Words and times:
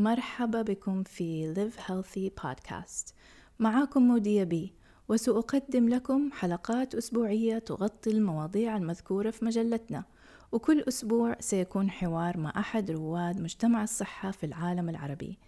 مرحبا 0.00 0.62
بكم 0.62 1.02
في 1.02 1.54
Live 1.54 1.80
Healthy 1.80 2.42
Podcast. 2.42 3.12
معاكم 3.58 4.02
مودية 4.02 4.44
بي 4.44 4.72
وسأقدم 5.08 5.88
لكم 5.88 6.30
حلقات 6.32 6.94
أسبوعية 6.94 7.58
تغطي 7.58 8.10
المواضيع 8.10 8.76
المذكورة 8.76 9.30
في 9.30 9.44
مجلتنا 9.44 10.04
وكل 10.52 10.80
أسبوع 10.88 11.36
سيكون 11.40 11.90
حوار 11.90 12.38
مع 12.38 12.52
أحد 12.56 12.90
رواد 12.90 13.40
مجتمع 13.40 13.82
الصحة 13.82 14.30
في 14.30 14.46
العالم 14.46 14.88
العربي. 14.88 15.38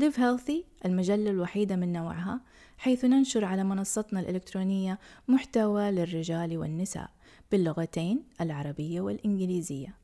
Live 0.00 0.14
Healthy 0.14 0.84
المجلة 0.84 1.30
الوحيدة 1.30 1.76
من 1.76 1.92
نوعها 1.92 2.40
حيث 2.78 3.04
ننشر 3.04 3.44
على 3.44 3.64
منصتنا 3.64 4.20
الإلكترونية 4.20 4.98
محتوى 5.28 5.90
للرجال 5.90 6.58
والنساء 6.58 7.10
باللغتين 7.52 8.24
العربية 8.40 9.00
والإنجليزية. 9.00 9.96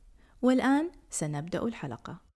والآن 0.43 0.91
سنبدأ 1.11 1.63
الحلقة. 1.63 2.30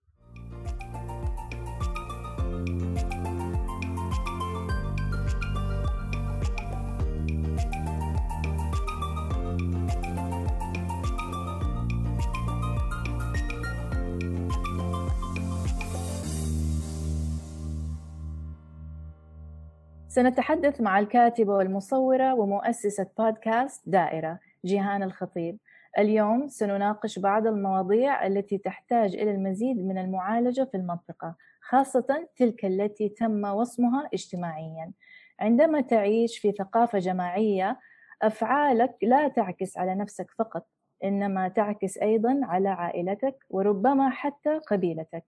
سنتحدث 20.14 20.80
مع 20.80 20.98
الكاتبة 20.98 21.52
والمصورة 21.52 22.34
ومؤسسة 22.34 23.06
بودكاست 23.18 23.82
دائرة 23.86 24.38
جيهان 24.64 25.02
الخطيب. 25.02 25.58
اليوم 25.98 26.48
سنناقش 26.48 27.18
بعض 27.18 27.46
المواضيع 27.46 28.26
التي 28.26 28.58
تحتاج 28.58 29.16
إلى 29.16 29.30
المزيد 29.30 29.76
من 29.76 29.98
المعالجة 29.98 30.68
في 30.70 30.76
المنطقة 30.76 31.34
خاصة 31.60 32.28
تلك 32.36 32.64
التي 32.64 33.08
تم 33.08 33.44
وصمها 33.44 34.08
اجتماعيا. 34.14 34.92
عندما 35.40 35.80
تعيش 35.80 36.38
في 36.38 36.52
ثقافة 36.52 36.98
جماعية 36.98 37.80
أفعالك 38.22 38.94
لا 39.02 39.28
تعكس 39.28 39.78
على 39.78 39.94
نفسك 39.94 40.30
فقط 40.38 40.66
إنما 41.04 41.48
تعكس 41.48 41.98
أيضا 41.98 42.40
على 42.42 42.68
عائلتك 42.68 43.44
وربما 43.50 44.10
حتى 44.10 44.58
قبيلتك. 44.58 45.24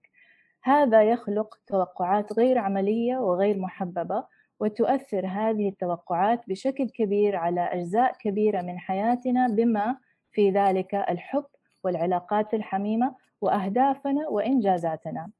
هذا 0.63 1.03
يخلق 1.03 1.59
توقعات 1.67 2.33
غير 2.33 2.57
عملية 2.57 3.17
وغير 3.17 3.57
محببة 3.57 4.36
وتؤثر 4.59 5.27
هذه 5.27 5.69
التوقعات 5.69 6.41
بشكل 6.47 6.89
كبير 6.89 7.35
على 7.35 7.61
أجزاء 7.61 8.13
كبيرة 8.19 8.61
من 8.61 8.79
حياتنا 8.79 9.47
بما 9.47 9.97
في 10.31 10.49
ذلك 10.49 10.95
الحب 10.95 11.45
والعلاقات 11.83 12.53
الحميمة 12.53 13.15
وأهدافنا 13.41 14.27
وإنجازاتنا. 14.27 15.31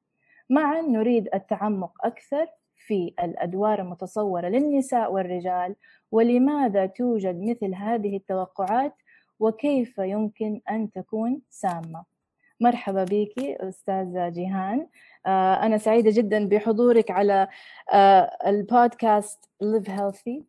معا 0.49 0.81
نريد 0.81 1.29
التعمق 1.33 2.05
أكثر 2.05 2.47
في 2.75 3.13
الأدوار 3.23 3.81
المتصورة 3.81 4.47
للنساء 4.47 5.13
والرجال 5.13 5.75
ولماذا 6.11 6.85
توجد 6.85 7.41
مثل 7.41 7.75
هذه 7.75 8.17
التوقعات 8.17 8.93
وكيف 9.39 9.97
يمكن 9.97 10.61
أن 10.69 10.91
تكون 10.91 11.41
سامة. 11.49 12.16
مرحبا 12.59 13.03
بك 13.03 13.39
أستاذة 13.39 14.29
جيهان. 14.29 14.87
آه، 15.25 15.53
أنا 15.53 15.77
سعيدة 15.77 16.11
جدا 16.11 16.47
بحضورك 16.47 17.11
على 17.11 17.47
آه، 17.93 18.37
البودكاست 18.47 19.39
Live 19.63 19.87
Healthy. 19.87 20.43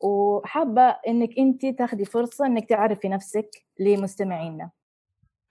وحابة 0.00 0.96
إنك 1.08 1.38
أنت 1.38 1.66
تاخذي 1.66 2.04
فرصة 2.04 2.46
إنك 2.46 2.68
تعرفي 2.68 3.08
نفسك 3.08 3.50
لمستمعينا. 3.80 4.70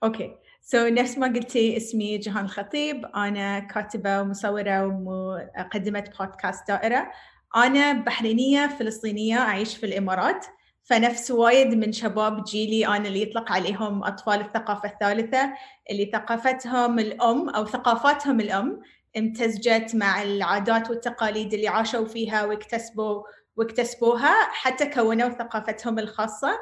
Okay. 0.04 0.78
so, 0.78 0.92
نفس 0.92 1.18
ما 1.18 1.26
قلتي 1.26 1.76
اسمي 1.76 2.18
جيهان 2.18 2.44
الخطيب. 2.44 3.06
أنا 3.06 3.58
كاتبة 3.58 4.20
ومصورة 4.20 4.86
ومقدمة 4.86 6.04
بودكاست 6.18 6.68
دائرة. 6.68 7.10
أنا 7.56 7.92
بحرينية 7.92 8.66
فلسطينية 8.66 9.38
أعيش 9.38 9.76
في 9.76 9.86
الإمارات. 9.86 10.46
فنفس 10.90 11.30
وايد 11.30 11.74
من 11.74 11.92
شباب 11.92 12.44
جيلي 12.44 12.86
أنا 12.86 13.08
اللي 13.08 13.22
يطلق 13.22 13.52
عليهم 13.52 14.04
أطفال 14.04 14.40
الثقافة 14.40 14.88
الثالثة 14.88 15.52
اللي 15.90 16.10
ثقافتهم 16.12 16.98
الأم 16.98 17.48
أو 17.48 17.66
ثقافاتهم 17.66 18.40
الأم 18.40 18.80
امتزجت 19.16 19.94
مع 19.94 20.22
العادات 20.22 20.90
والتقاليد 20.90 21.54
اللي 21.54 21.68
عاشوا 21.68 22.06
فيها 22.06 22.44
واكتسبوا 22.44 23.22
واكتسبوها 23.56 24.34
حتى 24.50 24.86
كونوا 24.86 25.28
ثقافتهم 25.28 25.98
الخاصة. 25.98 26.58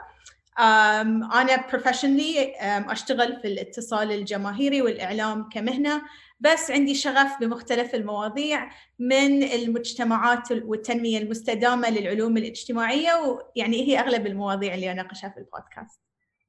أنا 0.59 1.69
بروفيشنلي 1.71 2.53
أشتغل 2.61 3.41
في 3.41 3.49
الاتصال 3.49 4.13
الجماهيري 4.13 4.83
والإعلام 4.83 5.49
كمهنة. 5.49 6.03
بس 6.41 6.71
عندي 6.71 6.95
شغف 6.95 7.41
بمختلف 7.41 7.95
المواضيع 7.95 8.71
من 8.99 9.43
المجتمعات 9.43 10.53
والتنمية 10.53 11.19
المستدامة 11.19 11.91
للعلوم 11.91 12.37
الاجتماعية 12.37 13.11
ويعني 13.15 13.89
هي 13.89 13.99
أغلب 13.99 14.27
المواضيع 14.27 14.75
اللي 14.75 14.93
أناقشها 14.93 15.29
في 15.29 15.37
البودكاست. 15.39 16.01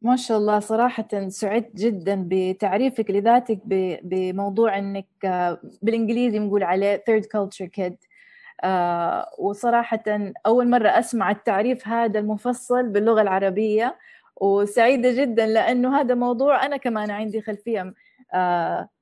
ما 0.02 0.16
شاء 0.16 0.38
الله 0.38 0.60
صراحة 0.60 1.08
سعدت 1.28 1.76
جدا 1.76 2.26
بتعريفك 2.30 3.12
لذاتك 3.12 3.60
بموضوع 4.04 4.78
إنك 4.78 5.08
آه، 5.26 5.62
بالإنجليزي 5.82 6.40
بنقول 6.40 6.64
عليه 6.64 7.04
third 7.10 7.24
culture 7.24 7.68
kid. 7.80 8.10
آه 8.64 9.30
وصراحة 9.40 10.04
أول 10.46 10.70
مرة 10.70 10.88
أسمع 10.88 11.32
التعريف 11.32 11.88
هذا 11.88 12.20
المفصل 12.20 12.90
باللغة 12.90 13.22
العربية 13.22 13.98
وسعيدة 14.36 15.12
جدا 15.12 15.46
لأنه 15.46 16.00
هذا 16.02 16.16
موضوع 16.16 16.66
أنا 16.66 16.78
كمان 16.78 17.12
عندي 17.12 17.42
خلفية 17.42 17.94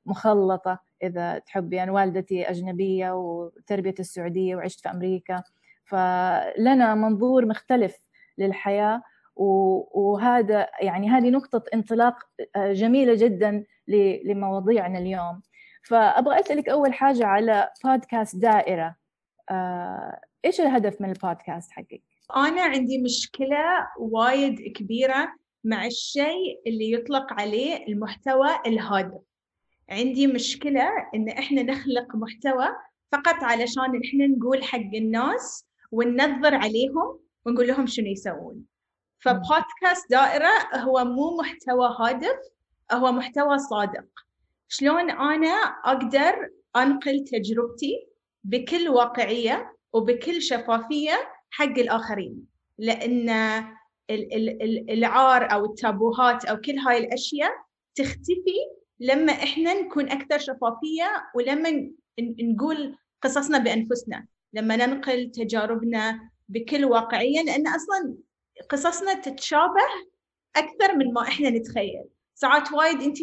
مخلطة 0.06 0.80
إذا 1.04 1.40
تحبي 1.40 1.84
أنا 1.84 1.92
والدتي 1.92 2.50
أجنبية 2.50 3.12
وتربية 3.12 3.96
السعودية 4.00 4.56
وعشت 4.56 4.80
في 4.80 4.90
أمريكا. 4.90 5.44
فلنا 5.86 6.96
منظور 6.96 7.46
مختلف 7.46 7.98
للحياة 8.38 9.02
وهذا 9.36 10.70
يعني 10.82 11.10
هذه 11.10 11.30
نقطة 11.30 11.64
انطلاق 11.74 12.16
آه، 12.56 12.74
جميلة 12.74 13.14
جدا 13.16 13.64
لمواضيعنا 14.26 15.00
اليوم. 15.00 15.42
فأبغى 15.84 16.40
أسألك 16.40 16.70
أول 16.70 16.94
حاجة 16.94 17.26
على 17.26 17.70
بودكاست 17.84 18.36
دائرة. 18.36 18.96
آه، 19.50 20.20
إيش 20.46 20.62
الهدف 20.62 21.02
من 21.02 21.10
البودكاست 21.10 21.72
حقك؟ 21.72 22.02
أنا 22.36 22.62
عندي 22.62 23.02
مشكلة 23.02 23.88
وايد 24.00 24.74
كبيرة 24.76 25.30
مع 25.68 25.86
الشيء 25.86 26.62
اللي 26.68 26.92
يطلق 26.92 27.34
عليه 27.34 27.88
المحتوى 27.88 28.48
الهادف 28.66 29.22
عندي 29.90 30.28
مشكلة 30.28 30.90
إن 31.16 31.30
إحنا 31.30 31.64
نخلق 31.64 32.16
محتوى 32.16 32.68
فقط 33.12 33.44
علشان 33.44 34.02
إحنا 34.06 34.28
نقول 34.28 34.64
حق 34.64 34.80
الناس 34.96 35.66
وننظر 35.92 36.56
عليهم 36.56 37.20
ونقول 37.46 37.68
لهم 37.68 37.88
شنو 37.88 38.06
يسوون. 38.08 38.66
فبودكاست 39.20 40.10
دائرة 40.10 40.76
هو 40.76 41.06
مو 41.06 41.38
محتوى 41.38 41.96
هادف 42.00 42.40
هو 42.92 43.12
محتوى 43.12 43.58
صادق. 43.58 44.06
شلون 44.68 45.10
أنا 45.10 45.54
أقدر 45.86 46.50
أنقل 46.76 47.24
تجربتي 47.24 48.08
بكل 48.44 48.90
واقعية 48.90 49.74
وبكل 49.94 50.42
شفافية 50.42 51.32
حق 51.50 51.78
الآخرين؟ 51.80 52.46
لأن 52.78 53.30
العار 54.10 55.52
أو 55.54 55.66
التابوهات 55.66 56.46
أو 56.46 56.58
كل 56.58 56.78
هاي 56.78 56.98
الأشياء 56.98 57.52
تختفي 57.96 58.58
لما 59.00 59.32
إحنا 59.34 59.74
نكون 59.74 60.12
أكثر 60.12 60.38
شفافية 60.40 61.30
ولما 61.36 61.92
نقول 62.20 62.98
قصصنا 63.22 63.58
بأنفسنا 63.58 64.28
لما 64.54 64.76
ننقل 64.76 65.32
تجاربنا 65.32 66.30
بكل 66.50 66.86
واقعية 66.86 67.42
لأن 67.42 67.68
أصلا 67.68 68.16
قصصنا 68.70 69.14
تتشابه 69.14 69.88
أكثر 70.56 70.96
من 70.96 71.14
ما 71.14 71.22
إحنا 71.22 71.50
نتخيل. 71.50 72.04
ساعات 72.36 72.72
وايد 72.74 73.02
أنت 73.02 73.18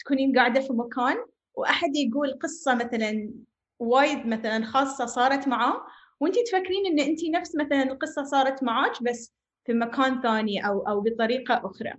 تكونين 0.00 0.38
قاعدة 0.38 0.60
في 0.60 0.72
مكان 0.72 1.16
وأحد 1.54 1.96
يقول 1.96 2.38
قصة 2.42 2.74
مثلا 2.74 3.30
وايد 3.78 4.26
مثلا 4.26 4.64
خاصة 4.64 5.06
صارت 5.06 5.48
معاه 5.48 5.82
وانت 6.20 6.34
تفكرين 6.38 6.86
إن 6.86 7.00
انت 7.00 7.18
نفس 7.34 7.56
مثلا 7.56 7.82
القصة 7.82 8.22
صارت 8.22 8.62
معاك 8.62 9.02
بس 9.02 9.32
في 9.64 9.72
مكان 9.72 10.22
ثاني 10.22 10.66
أو 10.66 10.80
أو 10.88 11.00
بطريقة 11.00 11.60
أخرى. 11.64 11.92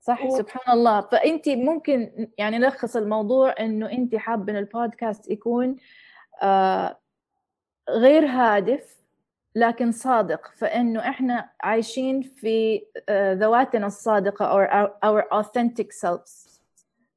صح 0.00 0.24
و... 0.24 0.36
سبحان 0.38 0.78
الله 0.78 1.00
فانت 1.00 1.48
ممكن 1.48 2.28
يعني 2.38 2.58
نلخص 2.58 2.96
الموضوع 2.96 3.54
إنه 3.60 3.92
انت 3.92 4.16
حابة 4.16 4.52
إن 4.52 4.56
البودكاست 4.58 5.30
يكون 5.30 5.76
آه 6.42 6.98
غير 7.90 8.26
هادف 8.26 9.02
لكن 9.54 9.92
صادق. 9.92 10.50
فإنه 10.56 11.00
إحنا 11.00 11.50
عايشين 11.60 12.22
في 12.22 12.82
آه 13.08 13.32
ذواتنا 13.32 13.86
الصادقة 13.86 14.46
or 14.54 14.68
our 15.04 15.42
authentic 15.42 15.86
selves. 16.06 16.52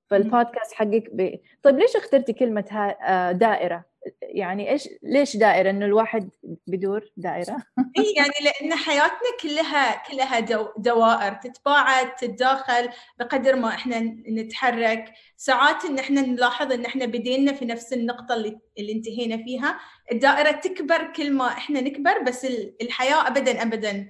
فالبودكاست 0.10 0.74
حقك 0.74 1.10
ب... 1.14 1.40
طيب 1.64 1.78
ليش 1.78 1.96
اخترتي 1.96 2.34
كلمة 2.34 2.66
ها... 2.70 2.98
آه 3.30 3.32
دائرة؟ 3.32 3.86
يعني 4.22 4.72
إيش 4.72 4.90
ليش 5.04 5.38
دائرة؟ 5.38 5.70
إنه 5.70 5.86
الواحد 5.86 6.30
بدور 6.68 7.12
دائرة؟ 7.18 7.58
إي 7.98 8.14
يعني 8.18 8.34
لأن 8.44 8.76
حياتنا 8.76 9.30
كلها 9.42 10.04
كلها 10.08 10.40
دو 10.40 10.68
دوائر 10.78 11.34
تتباعد 11.34 12.16
تتداخل 12.16 12.90
بقدر 13.20 13.56
ما 13.56 13.68
إحنا 13.70 14.00
نتحرك. 14.30 15.14
ساعات 15.38 15.86
إن 15.86 16.00
إحنا 16.00 16.22
نلاحظ 16.22 16.72
إن 16.72 16.86
إحنا 16.86 17.06
بدينا 17.06 17.54
في 17.54 17.66
نفس 17.66 17.94
النقطة 17.94 18.36
اللي, 18.36 18.60
اللي 18.80 18.92
انتهينا 18.92 19.38
فيها. 19.38 19.80
الدائرة 20.12 20.52
تكبر 20.52 21.14
كل 21.16 21.34
ما 21.34 21.48
إحنا 21.48 21.82
نكبر 21.82 22.20
بس 22.20 22.48
الحياة 22.82 23.28
ابدا 23.28 23.62
ابدا 23.62 24.08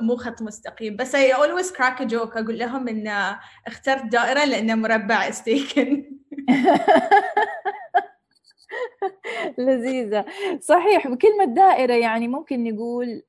مو 0.00 0.16
خط 0.16 0.42
مستقيم. 0.42 0.96
بس 0.96 1.16
I 1.16 1.32
always 1.32 1.70
crack 1.70 2.00
a 2.00 2.04
joke 2.04 2.36
أقول 2.36 2.58
لهم 2.58 2.88
إن 2.88 3.36
اخترت 3.66 4.04
دائرة 4.04 4.44
لأن 4.44 4.82
مربع 4.82 5.28
استيكن. 5.28 6.18
لذيذة. 9.58 10.24
صحيح 10.60 11.08
بكلمة 11.08 11.44
دائرة 11.44 11.94
يعني 11.94 12.28
ممكن 12.28 12.64
نقول 12.64 13.22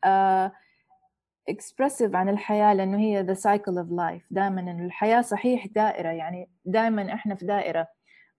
اكسبرسيف 1.49 2.15
عن 2.15 2.29
الحياة 2.29 2.73
لأنه 2.73 2.97
هي 2.99 3.25
the 3.27 3.37
cycle 3.37 3.73
of 3.83 3.89
life. 3.91 4.25
دائما 4.31 4.61
إنه 4.61 4.85
الحياة 4.85 5.21
صحيح 5.21 5.67
دائرة 5.67 6.09
يعني 6.09 6.49
دائما 6.65 7.13
إحنا 7.13 7.35
في 7.35 7.45
دائرة. 7.45 7.87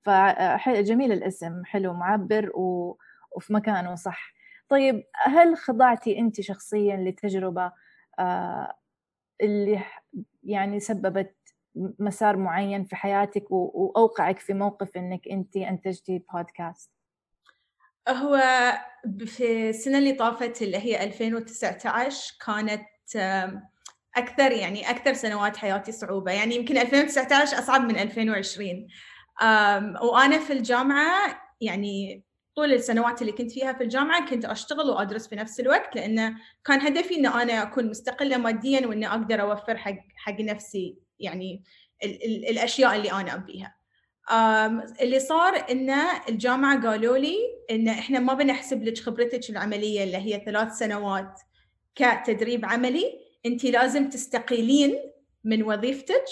فجميل 0.02 1.12
الاسم 1.12 1.64
حلو 1.64 1.92
معبر 1.92 2.50
و... 2.54 2.96
وفي 3.37 3.52
مكانه 3.52 3.94
صح. 3.94 4.32
طيب 4.69 5.04
هل 5.25 5.56
خضعتي 5.56 6.19
أنت 6.19 6.40
شخصيا 6.40 6.96
لتجربة 6.96 7.72
اللي 9.40 9.81
يعني 10.42 10.81
سببت 10.81 11.37
مسار 11.75 12.37
معين 12.37 12.84
في 12.84 12.96
حياتك 12.96 13.50
وأوقعك 13.50 14.38
في 14.38 14.54
موقف 14.54 14.96
إنك 14.96 15.28
أنت 15.28 15.56
أنتجتي 15.56 16.22
بودكاست 16.34 16.90
هو 18.10 18.42
في 19.26 19.70
السنة 19.70 19.98
اللي 19.98 20.12
طافت 20.12 20.62
اللي 20.62 20.78
هي 20.78 21.04
2019 21.04 22.34
كانت 22.46 22.82
أكثر 24.16 24.52
يعني 24.52 24.90
أكثر 24.90 25.12
سنوات 25.12 25.56
حياتي 25.56 25.92
صعوبة. 25.92 26.32
يعني 26.32 26.56
يمكن 26.56 26.78
2019 26.78 27.58
أصعب 27.58 27.80
من 27.80 27.96
2020 27.98 28.86
وأنا 30.02 30.38
في 30.38 30.52
الجامعة 30.52 31.42
يعني 31.60 32.24
طول 32.56 32.72
السنوات 32.72 33.20
اللي 33.22 33.32
كنت 33.32 33.52
فيها 33.52 33.72
في 33.72 33.82
الجامعة 33.84 34.30
كنت 34.30 34.44
أشتغل 34.44 34.90
وأدرس 34.90 35.28
في 35.28 35.36
نفس 35.36 35.60
الوقت 35.60 35.96
لأنه 35.96 36.34
كان 36.64 36.80
هدفي 36.80 37.16
إن 37.16 37.26
أنا 37.26 37.62
أكون 37.62 37.90
مستقلة 37.90 38.36
ماديا 38.36 38.86
وإني 38.86 39.08
أقدر 39.08 39.40
أوفر 39.40 39.76
حق 39.76 39.96
حق 40.16 40.40
نفسي 40.40 40.98
يعني 41.18 41.62
ال 42.04 42.24
ال 42.24 42.48
الأشياء 42.50 42.96
اللي 42.96 43.12
أنا 43.12 43.34
أبيها. 43.34 43.79
اللي 45.00 45.20
صار 45.20 45.66
ان 45.70 45.90
الجامعة 46.28 46.88
قالوا 46.88 47.18
لي 47.18 47.36
إن 47.70 47.88
إحنا 47.88 48.18
ما 48.18 48.34
بنحسب 48.34 48.82
لك 48.84 48.98
خبرتك 48.98 49.50
العملية 49.50 50.04
اللي 50.04 50.16
هي 50.16 50.42
ثلاث 50.46 50.72
سنوات 50.72 51.40
كتدريب 51.94 52.64
عملي 52.64 53.18
انت 53.46 53.64
لازم 53.64 54.08
تستقيلين 54.08 54.98
من 55.44 55.62
وظيفتك 55.62 56.24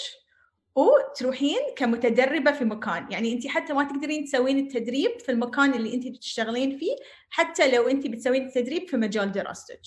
وتروحين 0.75 1.59
كمتدربة 1.75 2.51
في 2.51 2.65
مكان. 2.65 3.07
يعني 3.11 3.33
انت 3.33 3.47
حتى 3.47 3.73
ما 3.73 3.83
تقدرين 3.83 4.25
تسوين 4.25 4.59
التدريب 4.59 5.19
في 5.19 5.31
المكان 5.31 5.73
اللي 5.73 5.93
انت 5.93 6.07
بتشتغلين 6.07 6.77
فيه 6.77 6.95
حتى 7.29 7.71
لو 7.71 7.87
انت 7.87 8.07
بتسوين 8.07 8.47
التدريب 8.47 8.87
في 8.89 8.97
مجال 8.97 9.31
دراستك. 9.31 9.79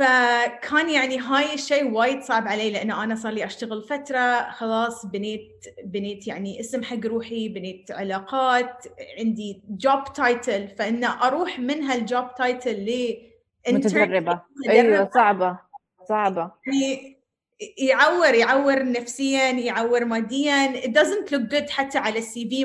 فكان 0.00 0.90
يعني 0.90 1.18
هاي 1.18 1.54
الشيء 1.54 1.90
وايد 1.90 2.22
صعب 2.22 2.48
علي 2.48 2.70
لأنه 2.70 3.04
أنا 3.04 3.14
صار 3.14 3.32
لي 3.32 3.44
أشتغل 3.44 3.82
فترة 3.82 4.50
خلاص 4.50 5.06
بنيت 5.06 5.64
بنيت 5.84 6.26
يعني 6.26 6.60
اسم 6.60 6.82
حق 6.82 7.06
روحي 7.06 7.48
بنيت 7.48 7.90
علاقات 7.90 8.84
عندي 9.18 9.62
job 9.68 10.04
title 10.14 10.68
فان 10.68 11.04
أروح 11.04 11.58
من 11.58 11.82
ه 11.82 11.92
ال 11.92 12.03
job 12.03 12.34
title 12.34 12.86
ل 12.86 13.16
متدربة. 13.68 14.40
أيوه 14.68 15.10
صعبة 15.14 15.58
صعبة. 16.08 16.50
يعني 16.66 17.19
يعور 17.78 18.34
يعور 18.34 18.92
نفسيا 18.92 19.50
يعور 19.50 20.04
ماديا. 20.04 20.72
It 20.72 20.90
doesn't 20.90 21.30
look 21.30 21.50
good 21.50 21.70
حتى 21.70 21.98
على 21.98 22.18
السي 22.18 22.48
في 22.48 22.64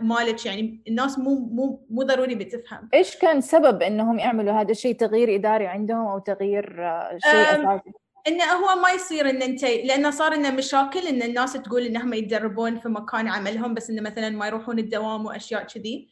مالك. 0.00 0.46
يعني 0.46 0.82
الناس 0.88 1.18
مو 1.18 1.34
مو 1.34 1.86
مو 1.90 2.02
ضروري 2.02 2.34
بتفهم. 2.34 2.88
إيش 2.94 3.16
كان 3.16 3.40
سبب 3.40 3.82
إنهم 3.82 4.18
يعملوا 4.18 4.52
هذا 4.52 4.70
الشيء؟ 4.70 4.96
تغيير 4.96 5.34
إداري 5.34 5.66
عندهم 5.66 6.06
أو 6.06 6.18
تغيير 6.18 6.86
آه، 6.86 7.18
شيء 7.18 7.40
أساسي؟ 7.40 7.92
إنه 8.28 8.44
هو 8.44 8.80
ما 8.80 8.90
يصير 8.90 9.30
إن 9.30 9.42
أنت 9.42 9.62
لأنه 9.64 10.10
صار 10.10 10.34
إنه 10.34 10.50
مشاكل 10.50 11.06
إن 11.06 11.22
الناس 11.22 11.52
تقول 11.52 11.82
انهم 11.82 12.14
يتدربون 12.14 12.78
في 12.78 12.88
مكان 12.88 13.28
عملهم 13.28 13.74
بس 13.74 13.90
انه 13.90 14.02
مثلا 14.02 14.30
ما 14.30 14.46
يروحون 14.46 14.78
الدوام 14.78 15.26
وأشياء 15.26 15.64
كذي. 15.64 16.08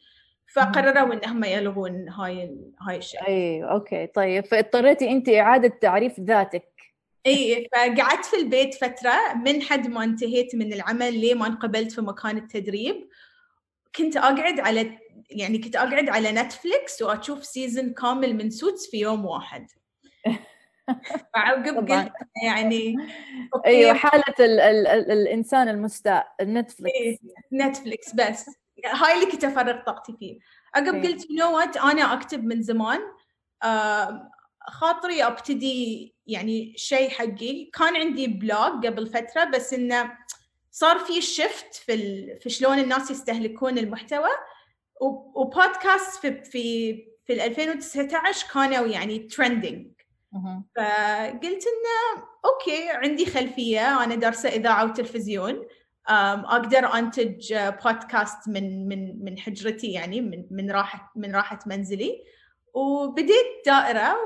فقرروا 0.53 1.13
انهم 1.13 1.43
يلغون 1.43 2.09
هاي 2.09 2.57
هاي 2.81 2.97
الشيء. 2.97 3.27
اي 3.27 3.63
okay. 3.63 4.07
طيب 4.07 4.45
فاضطريتي 4.45 5.11
أنت 5.11 5.29
إعادة 5.29 5.73
تعريف 5.81 6.19
ذاتك. 6.19 6.76
إي 7.27 7.67
فقعدت 7.75 8.25
في 8.25 8.35
البيت 8.35 8.75
فترة 8.75 9.33
من 9.45 9.61
حد 9.61 9.87
ما 9.87 10.03
انتهيت 10.03 10.55
من 10.55 10.73
العمل 10.73 11.19
ليه 11.19 11.33
ما 11.33 11.47
انقبلت 11.47 11.91
في 11.91 12.01
مكان 12.01 12.37
التدريب. 12.37 13.09
كنت 13.95 14.17
أقعد 14.17 14.59
على 14.59 14.97
يعني 15.29 15.57
كنت 15.57 15.75
أقعد 15.75 16.09
على 16.09 16.31
نتفليكس 16.31 17.01
وأشوف 17.01 17.45
season 17.45 17.93
كامل 17.93 18.35
من 18.35 18.49
Suits 18.49 18.89
في 18.89 18.97
يوم 18.97 19.25
واحد. 19.25 19.67
فعقب 21.33 21.91
قلت 21.91 22.11
يعني 22.43 22.95
أيوه 23.65 23.93
حالة 23.93 24.35
ال 24.39 24.59
ال 24.59 24.87
ال 24.87 25.11
الإنسان 25.11 25.69
المستاء 25.69 26.27
نتفليكس. 26.41 26.95
إيه 26.95 27.17
نتفليكس 27.53 28.15
بس. 28.15 28.45
هاي 28.85 29.13
اللي 29.13 29.31
كنت 29.31 29.43
أفرغ 29.43 29.83
طاقتي 29.83 30.15
فيه. 30.19 30.39
عقب 30.75 30.95
إيه. 30.95 31.13
قلت 31.13 31.29
you 31.29 31.37
know 31.37 31.59
أنا 31.59 32.13
أكتب 32.13 32.43
من 32.43 32.61
زمان 32.61 32.99
آه 33.63 34.31
خاطري 34.67 35.23
أبتدي 35.23 36.16
يعني 36.27 36.73
شيء 36.77 37.09
حقي. 37.09 37.69
كان 37.73 37.95
عندي 37.95 38.27
blog 38.27 38.85
قبل 38.85 39.07
فترة 39.07 39.43
بس 39.43 39.73
إنه 39.73 40.11
صار 40.71 40.99
في 40.99 41.21
شفت 41.21 41.75
في 41.75 41.93
ال... 41.93 42.39
في 42.41 42.49
شلون 42.49 42.79
الناس 42.79 43.11
يستهلكون 43.11 43.77
المحتوى. 43.77 44.29
وبودكاست 45.35 46.21
في 46.21 46.43
في 46.43 46.93
في 47.25 47.45
2019 47.45 48.47
كانوا 48.53 48.87
يعني 48.87 49.19
trending 49.19 49.87
فقلت 50.75 51.63
إنه 51.67 52.23
okay 52.45 52.89
عندي 52.89 53.25
خلفية 53.25 54.03
أنا 54.03 54.15
دارسة 54.15 54.49
إذاعة 54.49 54.85
وتلفزيون. 54.85 55.65
أقدر 56.09 56.93
أنتج 56.93 57.55
بودكاست 57.55 58.47
من 58.47 58.87
من 58.87 59.25
من 59.25 59.39
حجرتي 59.39 59.91
يعني 59.91 60.21
من 60.21 60.45
من 60.51 60.71
راحة 60.71 61.11
من 61.15 61.35
راحة 61.35 61.59
منزلي. 61.65 62.23
وبديت 62.73 63.45
دائرة 63.65 64.17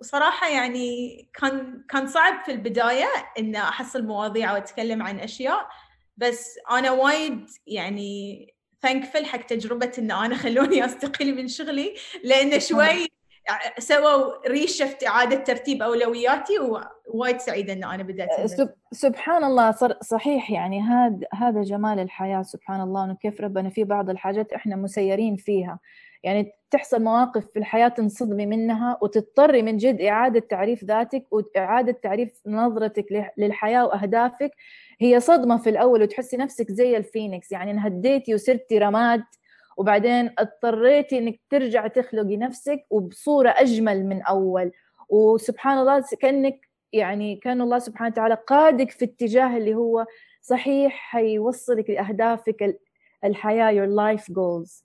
وصراحة 0.00 0.48
يعني 0.48 1.18
كان 1.34 1.84
كان 1.88 2.06
صعب 2.06 2.44
في 2.44 2.52
البداية 2.52 3.06
ان 3.38 3.56
أحصل 3.56 4.06
مواضيع 4.06 4.52
واتكلم 4.52 5.02
عن 5.02 5.18
أشياء 5.20 5.68
بس 6.16 6.58
أنا 6.70 6.90
وايد 6.90 7.46
يعني 7.66 8.54
ثانكفل 8.82 9.26
حق 9.26 9.42
تجربة 9.42 9.92
إن 9.98 10.10
أنا 10.10 10.36
خلوني 10.44 10.84
استقيل 10.84 11.36
من 11.36 11.48
شغلي 11.48 11.94
لأن 12.24 12.60
شوي 12.60 13.08
سووا 13.78 14.48
ريشفت 14.48 15.06
إعادة 15.06 15.36
ترتيب 15.36 15.82
أولوياتي 15.82 16.52
ووايد 16.58 17.38
سعيدة 17.38 17.72
إن 17.72 17.84
أنا 17.84 18.02
بدأت 18.02 18.28
سبحان 18.92 19.44
الله 19.44 19.74
صحيح 20.02 20.50
يعني 20.50 20.80
هذا 20.80 21.18
هذا 21.32 21.62
جمال 21.62 21.98
الحياة 21.98 22.42
سبحان 22.42 22.80
الله 22.80 23.04
إنه 23.04 23.14
كيف 23.14 23.40
ربنا 23.40 23.70
في 23.70 23.84
بعض 23.84 24.10
الحاجات 24.10 24.52
إحنا 24.52 24.76
مسيرين 24.76 25.36
فيها. 25.36 25.78
يعني 26.22 26.52
تحصل 26.74 27.02
مواقف 27.02 27.46
في 27.52 27.58
الحياة 27.58 27.88
تنصدمي 27.88 28.46
منها 28.46 28.98
وتضطري 29.02 29.62
من 29.62 29.76
جد 29.76 30.00
إعادة 30.00 30.40
تعريف 30.40 30.84
ذاتك 30.84 31.26
وإعادة 31.30 31.92
تعريف 31.92 32.40
نظرتك 32.46 33.32
للحياة 33.38 33.86
وأهدافك. 33.86 34.50
هي 35.00 35.20
صدمة 35.20 35.56
في 35.56 35.70
الأول 35.70 36.02
وتحسي 36.02 36.36
نفسك 36.36 36.70
زي 36.70 36.96
الفينيكس 36.96 37.52
يعني 37.52 37.70
انهديتي 37.70 38.34
وصرتي 38.34 38.78
رماد 38.78 39.24
وبعدين 39.76 40.30
اضطريتي 40.38 41.18
إنك 41.18 41.40
ترجع 41.50 41.86
تخلقي 41.86 42.36
نفسك 42.36 42.86
وبصورة 42.90 43.54
أجمل 43.56 44.06
من 44.06 44.22
أول. 44.22 44.72
وسبحان 45.08 45.78
الله 45.78 46.04
كأنك 46.20 46.68
يعني 46.92 47.36
كأن 47.36 47.60
الله 47.60 47.78
سبحانه 47.78 48.10
وتعالى 48.10 48.38
قادك 48.46 48.90
في 48.90 49.04
اتجاه 49.04 49.56
اللي 49.56 49.74
هو 49.74 50.06
صحيح 50.42 50.92
حيوصلك 50.92 51.90
لأهدافك 51.90 52.80
الحياة 53.24 53.72
your 53.72 53.90
life 53.90 54.24
goals. 54.24 54.82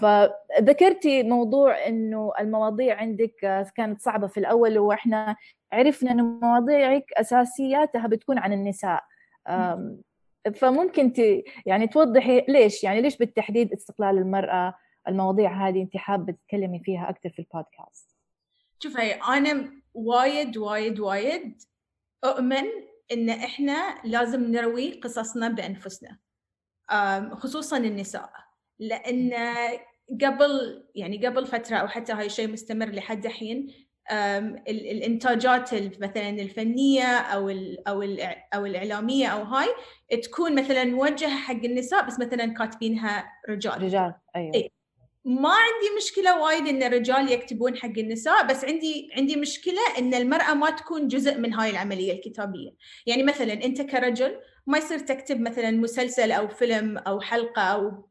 فذكرتي 0.00 1.22
موضوع 1.22 1.86
إنه 1.86 2.32
المواضيع 2.40 2.96
عندك 2.96 3.34
كانت 3.76 4.00
صعبة 4.00 4.26
في 4.26 4.40
الأول 4.40 4.78
وإحنا 4.78 5.36
عرفنا 5.72 6.10
إنه 6.10 6.22
مواضيعك 6.22 7.04
أساسياتها 7.16 8.06
بتكون 8.06 8.38
عن 8.38 8.52
النساء. 8.52 9.04
فممكن 10.54 11.12
ت... 11.12 11.18
يعني 11.66 11.86
توضحي 11.86 12.44
ليش 12.48 12.84
يعني 12.84 13.00
ليش 13.00 13.16
بالتحديد 13.16 13.72
استقلال 13.72 14.18
المرأة 14.18 14.74
المواضيع 15.08 15.68
هذه؟ 15.68 15.82
انت 15.82 15.96
حابة 15.96 16.32
تتكلمي 16.32 16.80
فيها 16.84 17.10
أكثر 17.10 17.30
في 17.30 17.38
البودكاست. 17.38 18.16
شوفي 18.78 19.12
أنا 19.12 19.72
وايد 19.94 20.56
وايد 20.56 21.00
وايد 21.00 21.62
أؤمن 22.24 22.64
إن 23.12 23.30
إحنا 23.30 23.94
لازم 24.04 24.42
نروي 24.42 24.92
قصصنا 24.92 25.48
بأنفسنا 25.48 26.18
خصوصا 27.32 27.76
النساء. 27.76 28.30
لأن 28.80 29.32
قبل 30.22 30.84
يعني 30.94 31.26
قبل 31.26 31.46
فترة 31.46 31.76
أو 31.76 31.88
حتى 31.88 32.12
هاي 32.12 32.26
الشيء 32.26 32.48
مستمر 32.48 32.86
لحد 32.86 33.26
الحين 33.26 33.68
الإنتاجات 34.68 35.74
مثلا 35.74 36.28
الفنية 36.28 37.04
أو 37.04 37.50
أو 37.88 38.02
أو 38.54 38.66
الإعلامية 38.66 39.26
أو 39.26 39.42
هاي 39.42 39.68
تكون 40.22 40.54
مثلا 40.54 40.84
موجهة 40.84 41.36
حق 41.36 41.64
النساء 41.64 42.06
بس 42.06 42.20
مثلا 42.20 42.54
كاتبينها 42.54 43.32
رجال. 43.48 43.82
رجال 43.82 44.14
أيوه. 44.36 44.54
إيه. 44.54 44.68
ما 45.24 45.48
عندي 45.48 45.96
مشكلة 45.96 46.42
وايد 46.42 46.66
إن 46.66 46.82
الرجال 46.82 47.32
يكتبون 47.32 47.76
حق 47.76 47.98
النساء 47.98 48.46
بس 48.46 48.64
عندي 48.64 49.08
عندي 49.16 49.36
مشكلة 49.36 49.98
إن 49.98 50.14
المرأة 50.14 50.54
ما 50.54 50.70
تكون 50.70 51.08
جزء 51.08 51.38
من 51.38 51.54
هاي 51.54 51.70
العملية 51.70 52.12
الكتابية. 52.12 52.70
يعني 53.06 53.22
مثلا 53.22 53.52
أنت 53.52 53.82
كرجل 53.82 54.40
ما 54.66 54.78
يصير 54.78 54.98
تكتب 54.98 55.40
مثلا 55.40 55.70
مسلسل 55.70 56.32
أو 56.32 56.48
فيلم 56.48 56.98
أو 56.98 57.20
حلقة 57.20 57.62
أو 57.62 58.09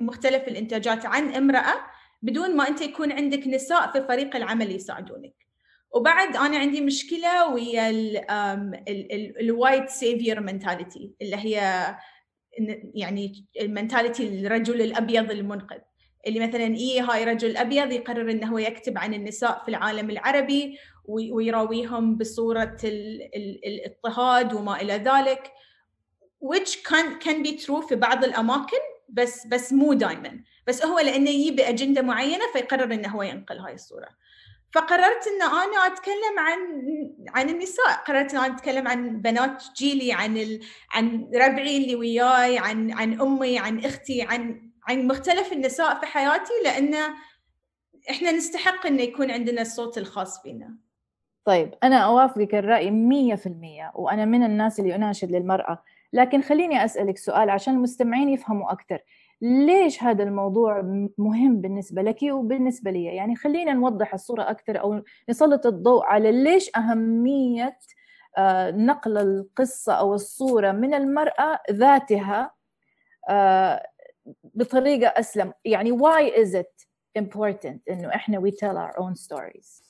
مختلف 0.00 0.48
الإنتاجات 0.48 1.06
عن 1.06 1.34
امرأة 1.34 1.74
بدون 2.22 2.56
ما 2.56 2.68
أنت 2.68 2.80
يكون 2.80 3.12
عندك 3.12 3.46
نساء 3.46 3.92
في 3.92 4.06
فريق 4.08 4.36
العمل 4.36 4.70
يساعدونك. 4.70 5.34
وبعد 5.94 6.36
أنا 6.36 6.58
عندي 6.58 6.80
مشكلة 6.80 7.48
ويا 7.48 7.90
ال 9.40 9.48
white 9.48 9.88
savior 9.90 10.40
mentality 10.40 11.14
اللي 11.22 11.36
هي 11.36 11.86
يعني 12.94 13.46
ال 13.60 13.69
mentality 13.69 14.46
الرجل 14.46 14.82
الأبيض 14.82 15.30
المنقذ. 15.30 15.78
اللي 16.26 16.40
مثلا 16.40 16.76
اي 16.76 17.00
هاي 17.00 17.24
رجل 17.24 17.56
أبيض 17.56 17.92
يقرر 17.92 18.30
إنه 18.30 18.46
هو 18.52 18.58
يكتب 18.58 18.98
عن 18.98 19.14
النساء 19.14 19.62
في 19.64 19.68
العالم 19.68 20.10
العربي 20.10 20.78
ويراويهم 21.04 22.16
بصورة 22.16 22.76
الاضطهاد 22.84 24.52
وما 24.52 24.80
إلى 24.80 24.92
ذلك 24.92 25.52
which 26.44 26.82
can 26.88 27.18
can 27.24 27.42
be 27.46 27.66
true 27.66 27.88
في 27.88 27.94
بعض 27.94 28.24
الأماكن 28.24 28.78
بس 29.12 29.46
بس 29.46 29.72
مو 29.72 29.92
دائما 29.92 30.40
بس 30.66 30.86
هو 30.86 30.98
لأنه 30.98 31.30
يجي 31.30 31.50
باجنده 31.50 32.02
معينة 32.02 32.44
فيقرر 32.52 32.94
إنه 32.94 33.08
هو 33.08 33.22
ينقل 33.22 33.58
هاي 33.58 33.74
الصورة. 33.74 34.08
فقررت 34.74 35.26
إن 35.26 35.42
أنا 35.42 35.86
أتكلم 35.86 36.38
عن 36.38 36.58
عن 37.28 37.48
النساء. 37.48 37.92
قررت 38.06 38.34
إن 38.34 38.40
أنا 38.40 38.54
أتكلم 38.54 38.88
عن 38.88 39.20
بنات 39.20 39.64
جيلي 39.76 40.12
عن 40.12 40.36
ال... 40.36 40.60
عن 40.90 41.30
ربعي 41.34 41.76
اللي 41.76 41.94
وياي 41.94 42.58
عن 42.58 42.92
عن 42.92 43.20
أمي 43.20 43.58
عن 43.58 43.84
أختي 43.84 44.22
عن 44.22 44.70
عن 44.88 45.06
مختلف 45.06 45.52
النساء 45.52 46.00
في 46.00 46.06
حياتي. 46.06 46.52
لأن 46.64 46.94
إحنا 48.10 48.32
نستحق 48.32 48.86
إنه 48.86 49.02
يكون 49.02 49.30
عندنا 49.30 49.62
الصوت 49.62 49.98
الخاص 49.98 50.42
فينا. 50.42 50.76
طيب 51.44 51.74
أنا 51.82 51.96
أوافقك 51.96 52.54
الرأي 52.54 52.90
100% 53.36 53.92
وأنا 53.94 54.24
من 54.24 54.44
الناس 54.44 54.80
اللي 54.80 54.94
أناشد 54.94 55.30
للمرأة. 55.30 55.82
لكن 56.12 56.42
خليني 56.42 56.84
أسألك 56.84 57.18
سؤال 57.18 57.50
عشان 57.50 57.74
المستمعين 57.74 58.28
يفهموا 58.28 58.72
أكثر. 58.72 58.98
ليش 59.42 60.02
هذا 60.02 60.22
الموضوع 60.22 60.82
مهم 61.18 61.60
بالنسبة 61.60 62.02
لك 62.02 62.18
وبالنسبة 62.22 62.90
لي؟ 62.90 63.04
يعني 63.04 63.36
خلينا 63.36 63.72
نوضح 63.72 64.14
الصورة 64.14 64.50
أكثر 64.50 64.80
أو 64.80 65.02
نسلط 65.28 65.66
الضوء 65.66 66.04
على 66.04 66.32
ليش 66.44 66.70
أهمية 66.76 67.78
آه، 68.38 68.70
نقل 68.70 69.18
القصة 69.18 69.92
أو 69.92 70.14
الصورة 70.14 70.72
من 70.72 70.94
المرأة 70.94 71.58
ذاتها 71.70 72.50
آه، 73.28 73.86
بطريقة 74.54 75.08
أسلم. 75.08 75.52
يعني 75.64 75.98
why 75.98 76.32
is 76.36 76.54
it 76.54 76.86
important 77.18 77.78
إنه 77.90 78.08
إحنا 78.14 78.40
we 78.40 78.50
tell 78.50 78.76
our 78.76 79.00
own 79.00 79.14
stories 79.14 79.81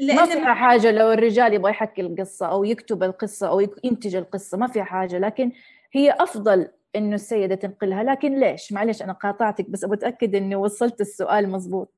لأن 0.00 0.16
ما 0.16 0.26
فيها 0.26 0.54
حاجة 0.54 0.90
لو 0.90 1.12
الرجال 1.12 1.54
يبغى 1.54 1.70
يحكي 1.70 2.00
القصة 2.00 2.46
أو 2.46 2.64
يكتب 2.64 3.02
القصة 3.02 3.48
أو 3.48 3.60
ينتج 3.84 4.16
القصة 4.16 4.58
ما 4.58 4.66
فيها 4.66 4.84
حاجة. 4.84 5.18
لكن 5.18 5.52
هي 5.92 6.10
أفضل 6.10 6.68
إنه 6.96 7.14
السيدة 7.14 7.54
تنقلها. 7.54 8.02
لكن 8.02 8.40
ليش؟ 8.40 8.72
معلش 8.72 9.02
أنا 9.02 9.12
قاطعتك 9.12 9.70
بس 9.70 9.84
أبغى 9.84 9.96
أتأكد 9.96 10.34
إني 10.34 10.56
وصلت 10.56 11.00
السؤال 11.00 11.50
مضبوط 11.50 11.94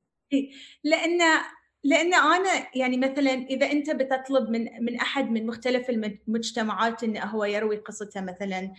لأن 0.83 1.19
لأن 1.83 2.13
أنا 2.13 2.67
يعني 2.75 2.97
مثلا 2.97 3.31
إذا 3.31 3.71
أنت 3.71 3.89
بتطلب 3.89 4.49
من 4.49 4.67
من 4.85 4.95
أحد 4.95 5.31
من 5.31 5.45
مختلف 5.47 5.89
المجتمعات 5.89 7.03
إنه 7.03 7.19
هو 7.23 7.45
يروي 7.45 7.77
قصته 7.77 8.21
مثلا 8.21 8.73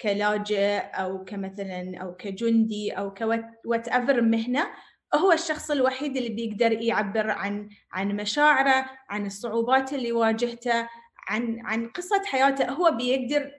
كلاجئ 0.00 0.78
أو 0.78 1.24
كمثلا 1.24 1.98
أو 1.98 2.14
كجندي 2.16 2.92
أو 2.92 3.14
كوات 3.14 3.88
ايفر 3.88 4.20
مهنة 4.20 4.66
هو 5.14 5.32
الشخص 5.32 5.70
الوحيد 5.70 6.16
اللي 6.16 6.28
بيقدر 6.28 6.72
يعبر 6.72 7.30
عن 7.30 7.68
عن 7.92 8.16
مشاعره 8.16 8.90
عن 9.08 9.26
الصعوبات 9.26 9.92
اللي 9.92 10.12
واجهته 10.12 10.88
عن 11.28 11.60
عن 11.64 11.88
قصة 11.88 12.22
حياته. 12.24 12.70
هو 12.70 12.90
بيقدر 12.90 13.52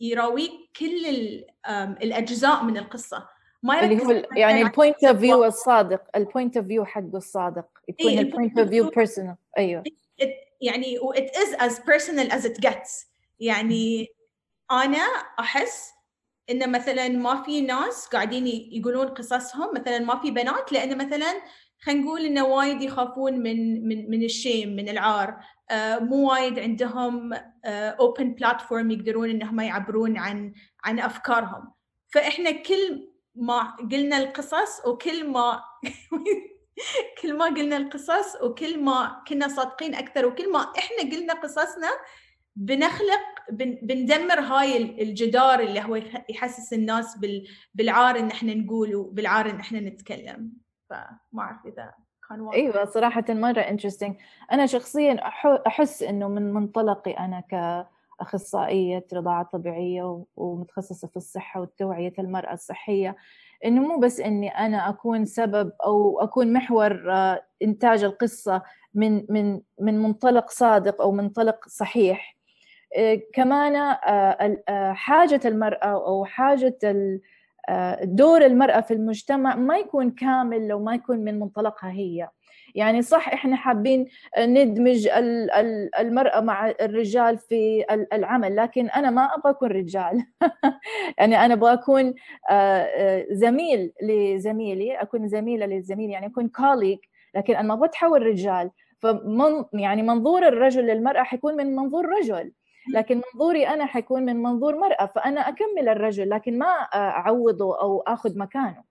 يراويك 0.00 0.52
كل 0.76 1.06
الأجزاء 2.02 2.64
من 2.64 2.76
القصة. 2.76 3.28
ما 3.62 3.84
اللي 3.84 4.04
هو 4.04 4.26
يعني 4.36 4.62
ال 4.62 4.69
point 4.69 5.04
of 5.04 5.18
view 5.18 5.44
الصادق 5.44 6.02
ال 6.16 6.23
point 6.23 6.56
of 6.56 6.66
view 6.66 6.84
حقه 6.84 7.16
الصادق. 7.16 7.66
يكون 7.88 8.18
ال 8.18 8.25
point 8.25 8.58
of 8.58 8.68
view 8.68 8.88
personal 8.88 9.36
أيوه. 9.58 9.84
يعني 10.60 10.98
it 10.98 11.30
is 11.36 11.56
as 11.60 11.78
personal 11.78 12.32
as 12.32 12.44
it 12.44 12.60
gets. 12.68 13.06
يعني 13.40 14.08
أنا 14.70 15.06
أحس 15.40 15.92
إن 16.50 16.72
مثلا 16.72 17.08
ما 17.08 17.42
في 17.42 17.60
ناس 17.60 18.06
قاعدين 18.06 18.46
يقولون 18.46 19.08
قصصهم 19.08 19.74
مثلا 19.74 19.98
ما 19.98 20.20
في 20.20 20.30
بنات 20.30 20.72
لأن 20.72 20.98
مثلا 20.98 21.42
خلينا 21.82 22.00
نقول 22.00 22.20
انه 22.20 22.44
وايد 22.44 22.82
يخافون 22.82 23.38
من 23.38 23.88
من 23.88 24.10
من 24.10 24.22
ال 24.22 24.31
shame 24.31 24.76
من 24.76 24.88
العار. 24.88 25.40
آه، 25.70 25.98
مو 25.98 26.30
وايد 26.30 26.58
عندهم 26.58 27.32
اوبن 27.64 28.26
آه، 28.26 28.34
بلاتفورم 28.34 28.90
يقدرون 28.90 29.30
انهم 29.30 29.60
يعبرون 29.60 30.18
عن 30.18 30.52
عن 30.84 30.98
أفكارهم. 30.98 31.72
فإحنا 32.12 32.50
كل 32.50 33.10
ما 33.34 33.76
قلنا 33.92 34.18
القصص 34.18 34.86
وكل 34.86 35.28
ما 35.28 35.62
كل 37.22 37.36
ما 37.36 37.44
قلنا 37.44 37.76
القصص 37.76 38.42
وكل 38.42 38.80
ما 38.80 39.22
كنا 39.28 39.48
صادقين 39.48 39.94
أكثر 39.94 40.26
وكل 40.26 40.52
ما 40.52 40.72
إحنا 40.78 41.10
قلنا 41.16 41.34
قصصنا 41.34 41.90
بنخلق 42.56 43.20
بندمر 43.82 44.40
هاي 44.40 45.02
الجدار 45.02 45.60
اللي 45.60 45.80
هو 45.80 46.00
يحسس 46.30 46.72
الناس 46.72 47.18
بالعار 47.74 48.18
إن 48.18 48.30
إحنا 48.30 48.54
نقول 48.54 48.94
وبالعار 48.94 49.50
إن 49.50 49.60
إحنا 49.60 49.80
نتكلم. 49.80 50.52
فما 50.90 51.18
أعرف 51.38 51.66
إذا 51.66 51.92
كان 52.28 52.40
واضح. 52.40 52.54
إيوه 52.54 52.84
صراحة 52.84 53.24
مرة 53.28 53.60
انترستنج 53.60 54.16
أنا 54.52 54.66
شخصيا 54.66 55.20
أحس 55.66 56.02
إنه 56.02 56.28
من 56.28 56.52
منطلقي 56.52 57.10
أنا 57.10 57.40
كأخصائية 58.20 59.06
رضاعة 59.12 59.48
طبيعية 59.52 60.24
ومتخصصة 60.36 61.08
في 61.08 61.16
الصحة 61.16 61.60
وتوعية 61.60 62.12
المرأة 62.18 62.52
الصحية 62.52 63.16
إنه 63.64 63.80
مو 63.82 63.98
بس 63.98 64.20
إني 64.20 64.48
أنا 64.48 64.88
أكون 64.88 65.24
سبب 65.24 65.72
أو 65.84 66.20
أكون 66.20 66.52
محور 66.52 67.12
آه، 67.12 67.42
إنتاج 67.62 68.04
القصة 68.04 68.62
من 68.94 69.26
من 69.28 69.60
من 69.80 69.98
منطلق 69.98 70.50
صادق 70.50 71.00
أو 71.02 71.12
منطلق 71.12 71.68
صحيح. 71.68 72.39
كمان 73.32 73.76
آه، 73.76 74.92
حاجة 74.92 75.40
المرأة 75.44 76.06
أو 76.06 76.24
حاجة 76.24 76.78
دور 78.02 78.46
المرأة 78.46 78.80
في 78.80 78.94
المجتمع 78.94 79.56
ما 79.56 79.78
يكون 79.78 80.10
كامل 80.10 80.68
لو 80.68 80.78
ما 80.84 80.94
يكون 80.94 81.18
من 81.18 81.38
منطلقها 81.40 81.90
هي. 81.90 82.28
يعني 82.74 83.02
صح 83.02 83.28
إحنا 83.28 83.56
حابين 83.56 84.06
ندمج 84.38 85.08
المرأة 86.00 86.40
مع 86.40 86.70
الرجال 86.70 87.38
في 87.38 87.84
العمل 88.12 88.56
لكن 88.56 88.90
أنا 88.90 89.10
ما 89.10 89.22
أبغى 89.22 89.50
أكون 89.50 89.68
رجال. 89.68 90.24
يعني 91.18 91.54
أكون 91.72 92.14
آه، 92.50 92.52
آه، 92.52 93.26
زميل 93.30 93.92
لزميلي 94.02 94.94
أكون 94.94 95.28
زميلة 95.28 95.66
للزميل 95.66 96.10
يعني 96.10 96.26
أكون 96.26 96.48
كوليج 96.48 96.98
لكن 97.34 97.54
أنا 97.54 97.68
ما 97.68 97.74
أبغى 97.74 97.88
أتحول 97.88 98.22
رجال. 98.22 98.70
فمن 98.98 99.64
يعني 99.72 100.02
منظور 100.02 100.48
الرجل 100.48 100.86
للمرأة 100.86 101.22
حيكون 101.22 101.56
من 101.56 101.76
منظور 101.76 102.06
رجل. 102.06 102.52
لكن 102.94 103.22
منظوري 103.34 103.68
أنا 103.68 103.86
حيكون 103.86 104.22
من 104.22 104.36
منظور 104.42 104.76
مرأة 104.78 105.06
فأنا 105.06 105.48
أكمل 105.48 105.88
الرجل 105.88 106.30
لكن 106.30 106.58
ما 106.58 106.66
أعوضه 106.94 107.80
أو 107.80 108.00
آخذ 108.00 108.38
مكانه. 108.38 108.84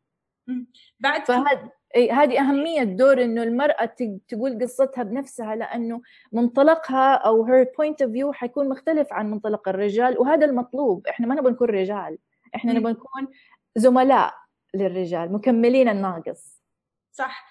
بعد 1.00 1.26
فهذه 1.26 1.72
هذه 2.12 2.40
أهمية 2.40 2.84
دور 2.84 3.24
إنه 3.24 3.44
المرأة 3.44 3.96
تقول 4.28 4.62
قصتها 4.62 5.04
بنفسها 5.04 5.56
لأنه 5.56 6.02
منطلقها 6.32 7.14
أو 7.16 7.48
her 7.48 7.66
point 7.66 8.06
of 8.06 8.10
view 8.10 8.32
حيكون 8.32 8.70
مختلف 8.70 9.14
عن 9.14 9.32
منطلق 9.32 9.70
الرجال 9.70 10.20
وهذا 10.20 10.46
المطلوب. 10.46 11.08
إحنا 11.08 11.28
ما 11.28 11.36
نبغى 11.36 11.52
نكون 11.52 11.70
رجال 11.70 12.18
إحنا 12.56 12.74
نبغى 12.74 12.92
نكون 12.92 13.28
زملاء 13.76 14.34
للرجال 14.74 15.34
مكملين 15.34 15.90
الناقص. 15.90 16.62
صح. 17.12 17.49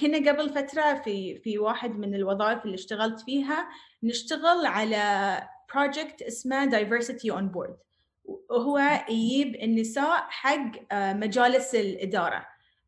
كنا 0.00 0.30
قبل 0.30 0.50
فترة 0.50 0.94
في 1.04 1.38
في 1.38 1.58
واحد 1.58 1.98
من 1.98 2.14
الوظائف 2.14 2.64
اللي 2.64 2.74
اشتغلت 2.74 3.20
فيها 3.20 3.68
نشتغل 4.02 4.66
على 4.66 5.42
project 5.74 6.22
اسمه 6.22 6.70
diversity 6.70 7.32
on 7.32 7.54
board 7.56 7.76
وهو 8.24 9.04
يجيب 9.08 9.54
النساء 9.54 10.26
حق 10.28 10.72
مجالس 10.92 11.74
الإدارة 11.74 12.46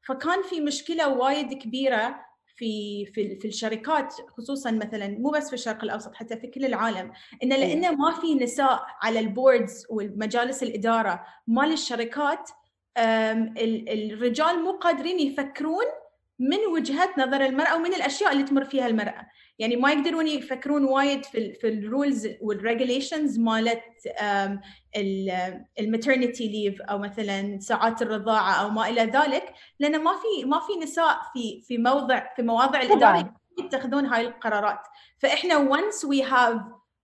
فكان 0.09 0.43
في 0.43 0.61
مشكلة 0.61 1.09
وايد 1.09 1.53
كبيرة 1.55 2.29
في 2.57 3.07
في 3.07 3.37
في 3.37 3.49
الشركات 3.49 4.15
خصوصا 4.37 4.71
مثلا 4.71 5.09
مو 5.09 5.31
بس 5.31 5.49
في 5.49 5.55
الشرق 5.55 5.85
الأوسط 5.85 6.15
حتى 6.15 6.37
في 6.37 6.47
كل 6.47 6.65
العالم 6.65 7.13
انه 7.43 7.55
إيه. 7.55 7.75
لأنه 7.75 7.91
ما 7.91 8.21
في 8.21 8.35
نساء 8.35 8.87
على 9.03 9.21
ال 9.21 9.30
boards 9.30 9.87
والمجالس 9.91 10.63
الإدارة 10.63 11.25
مال 11.47 11.73
الشركات 11.73 12.51
الرجال 12.99 14.63
مو 14.63 14.71
قادرين 14.71 15.21
يفكرون 15.21 15.85
من 16.39 16.59
وجهة 16.73 17.09
نظر 17.19 17.45
المرأة 17.47 17.77
ومن 17.77 17.95
الأشياء 17.95 18.33
اللي 18.33 18.43
تمر 18.43 18.65
فيها 18.65 18.87
المرأة. 18.87 19.27
يعني 19.59 19.77
ما 19.77 19.93
يقدرون 19.93 20.27
يفكرون 20.27 20.85
وايد 20.85 21.25
في 21.25 21.53
في 21.53 21.69
ال 21.69 22.29
rules 22.41 22.68
وال 22.68 22.79
regulations 22.79 23.39
مالت 23.39 23.83
ال 25.81 25.88
maternity 25.88 26.49
leave 26.49 26.83
أو 26.83 26.99
مثلا 26.99 27.59
ساعات 27.61 28.03
الرضاعة 28.03 28.53
أو 28.53 28.71
ما 28.71 28.89
إلى 28.89 29.03
ذلك 29.03 29.55
لأن 29.81 30.03
ما 30.03 30.13
في 30.13 30.45
ما 30.45 30.61
في 30.61 30.85
نساء 30.85 31.21
في 31.33 31.63
في 31.67 31.79
موضع 31.79 32.35
في 32.37 32.43
مواضع 32.43 32.81
الاداره 32.81 33.35
يتخذون 33.59 34.07
هاي 34.07 34.27
القرارات. 34.27 34.81
فإحنا 35.19 35.69
once 35.71 36.05
we 36.05 36.23
have 36.23 36.59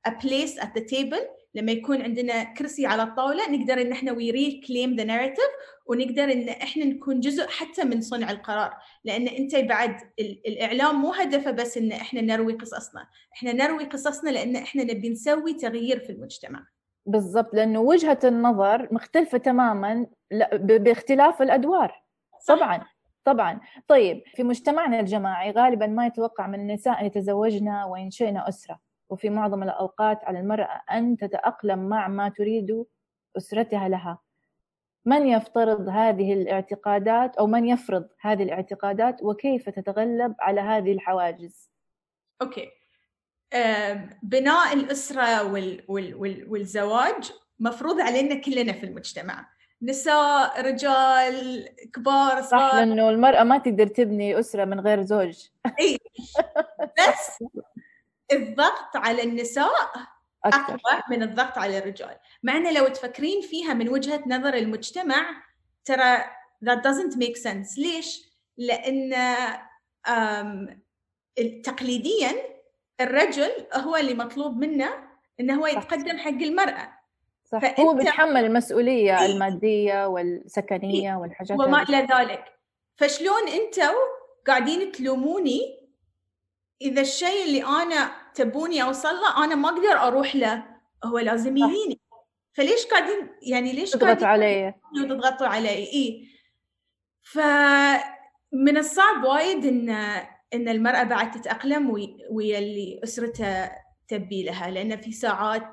a 0.09 0.13
place 0.13 0.59
at 0.65 0.69
the 0.75 0.85
table 0.95 1.25
لما 1.55 1.73
يكون 1.73 2.03
عندنا 2.03 2.45
كرسي 2.45 2.87
على 2.87 3.03
الطاولة 3.03 3.51
نقدر 3.51 3.81
إن 3.81 3.93
إحنا 3.93 4.13
we 4.13 4.31
reclaim 4.31 4.97
the 4.97 5.05
narrative 5.05 5.51
ونقدر 5.87 6.33
إن 6.33 6.49
إحنا 6.49 6.85
نكون 6.85 7.21
جزء 7.21 7.49
حتى 7.49 7.85
من 7.85 8.01
صنع 8.01 8.31
القرار. 8.31 8.77
لأن 9.05 9.29
أنت 9.29 9.57
بعد 9.57 9.97
الإعلام 10.21 11.01
مو 11.01 11.13
هدفه 11.13 11.51
بس 11.51 11.79
إن 11.79 11.93
إحنا 11.93 12.21
نروي 12.21 12.53
قصصنا. 12.53 13.07
إحنا 13.33 13.53
نروي 13.53 13.85
قصصنا 13.85 14.31
لأن 14.31 14.57
إحنا 14.57 14.85
نبي 14.85 15.09
نسوي 15.09 15.55
تغيير 15.55 15.99
في 15.99 16.13
المجتمع. 16.13 16.67
بالضبط 17.07 17.55
لأنه 17.55 17.81
وجهة 17.81 18.19
النظر 18.25 18.89
مختلفة 18.91 19.39
تماما 19.39 20.07
باختلاف 20.61 21.43
الأدوار. 21.43 22.03
طبعا 22.49 22.85
طبعا. 23.25 23.61
طيب 23.89 24.23
في 24.35 24.43
مجتمعنا 24.43 25.01
الجماعي 25.01 25.51
غالبا 25.51 25.87
ما 25.87 26.07
يتوقع 26.07 26.47
من 26.47 26.61
النساء 26.61 27.01
أن 27.01 27.07
يتزوجن 27.07 27.69
وينشئن 27.69 28.37
أسرة. 28.37 28.81
وفي 29.15 29.31
معظم 29.31 29.63
الأوقات 29.63 30.25
على 30.25 30.41
المرأة 30.41 30.83
أن 30.93 31.17
تتأقلم 31.17 31.89
مع 31.89 32.09
ما 32.09 32.29
تريد 32.29 32.85
أسرتها 33.37 33.89
لها. 33.89 34.19
من 35.05 35.27
يفترض 35.27 35.89
هذه 35.89 36.33
الاعتقادات 36.33 37.37
أو 37.37 37.47
من 37.47 37.67
يفرض 37.67 38.09
هذه 38.21 38.43
الاعتقادات 38.43 39.23
وكيف 39.23 39.69
تتغلب 39.69 40.35
على 40.41 40.61
هذه 40.61 40.93
الحواجز؟ 40.93 41.71
أوكي. 42.43 42.71
بناء 44.23 44.75
الأسرة 44.75 45.53
وال 45.53 45.85
وال 45.89 46.15
وال 46.15 46.47
والزواج 46.49 47.33
مفروض 47.61 48.01
علينا 48.01 48.35
كلنا 48.35 48.73
في 48.73 48.87
المجتمع. 48.87 49.49
نساء 49.83 50.61
رجال 50.61 51.69
كبار 51.95 52.43
صغار. 52.43 52.71
صح 52.71 52.75
لأنه 52.75 53.11
المرأة 53.11 53.43
ما 53.43 53.59
تقدر 53.59 53.87
تبني 53.87 54.39
أسرة 54.39 54.65
من 54.65 54.81
غير 54.81 55.03
زوج. 55.03 55.49
اي 55.81 55.99
بس 56.99 57.45
الضغط 58.33 58.97
على 58.97 59.23
النساء 59.23 59.71
أكثر. 60.45 60.75
أقوى 60.75 61.03
من 61.11 61.23
الضغط 61.23 61.59
على 61.59 61.79
الرجال 61.79 62.17
مع 62.43 62.57
أنه 62.57 62.71
لو 62.71 62.89
تفكرين 62.89 63.41
فيها 63.41 63.75
من 63.75 63.89
وجهة 63.89 64.23
نظر 64.27 64.55
المجتمع 64.55 65.43
ترى 65.85 66.19
that 66.65 66.79
doesn't 66.79 67.17
make 67.17 67.37
sense 67.37 67.79
ليش؟ 67.79 68.35
لأن 68.57 69.15
تقليديا 71.65 72.33
الرجل 73.01 73.51
هو 73.75 73.97
اللي 73.97 74.15
مطلوب 74.15 74.57
منه 74.59 74.91
انه 75.41 75.55
هو 75.61 75.67
يتقدم 75.67 76.19
حق 76.19 76.29
المرأة 76.29 76.93
صح 77.45 77.81
هو 77.81 77.95
بيتحمل 77.95 78.45
المسؤولية 78.45 79.21
إيه؟ 79.21 79.27
المادية 79.27 80.07
والسكنية 80.07 81.11
إيه؟ 81.11 81.17
والحاجات 81.17 81.59
وما 81.61 81.83
إلى 81.83 81.97
ذلك 81.97 82.45
فشلون 82.97 83.49
أنتم 83.49 83.95
قاعدين 84.47 84.93
تلوموني 84.93 85.84
إذا 86.85 87.01
الشيء 87.01 87.45
اللي 87.45 87.65
أنا 87.65 88.13
تبوني 88.35 88.83
اوصل 88.83 89.09
له 89.09 89.45
أنا 89.45 89.55
ما 89.55 89.69
أقدر 89.69 89.93
أروح 90.09 90.37
له. 90.37 90.65
هو 91.05 91.19
لازم 91.19 91.57
يجيني. 91.57 92.01
فليش 92.53 92.87
قاعدين 92.87 93.29
يعني 93.43 93.73
ليش 93.73 93.91
تضغطوا 93.91 94.27
علي. 94.27 94.75
وتضغطوا 95.03 95.47
علي؟ 95.47 95.69
إي. 95.69 96.29
فمن 97.23 98.77
الصعب 98.77 99.25
وايد 99.25 99.65
ان 99.67 99.91
إن 100.55 100.69
المرأة 100.69 101.03
بعد 101.03 101.31
تتأقلم 101.31 101.91
ويا 102.31 102.59
اللي 102.59 103.01
أسرتها 103.05 103.73
تبي 104.09 104.43
لها. 104.43 104.71
لأن 104.71 104.97
في 104.97 105.13
ساعات 105.13 105.71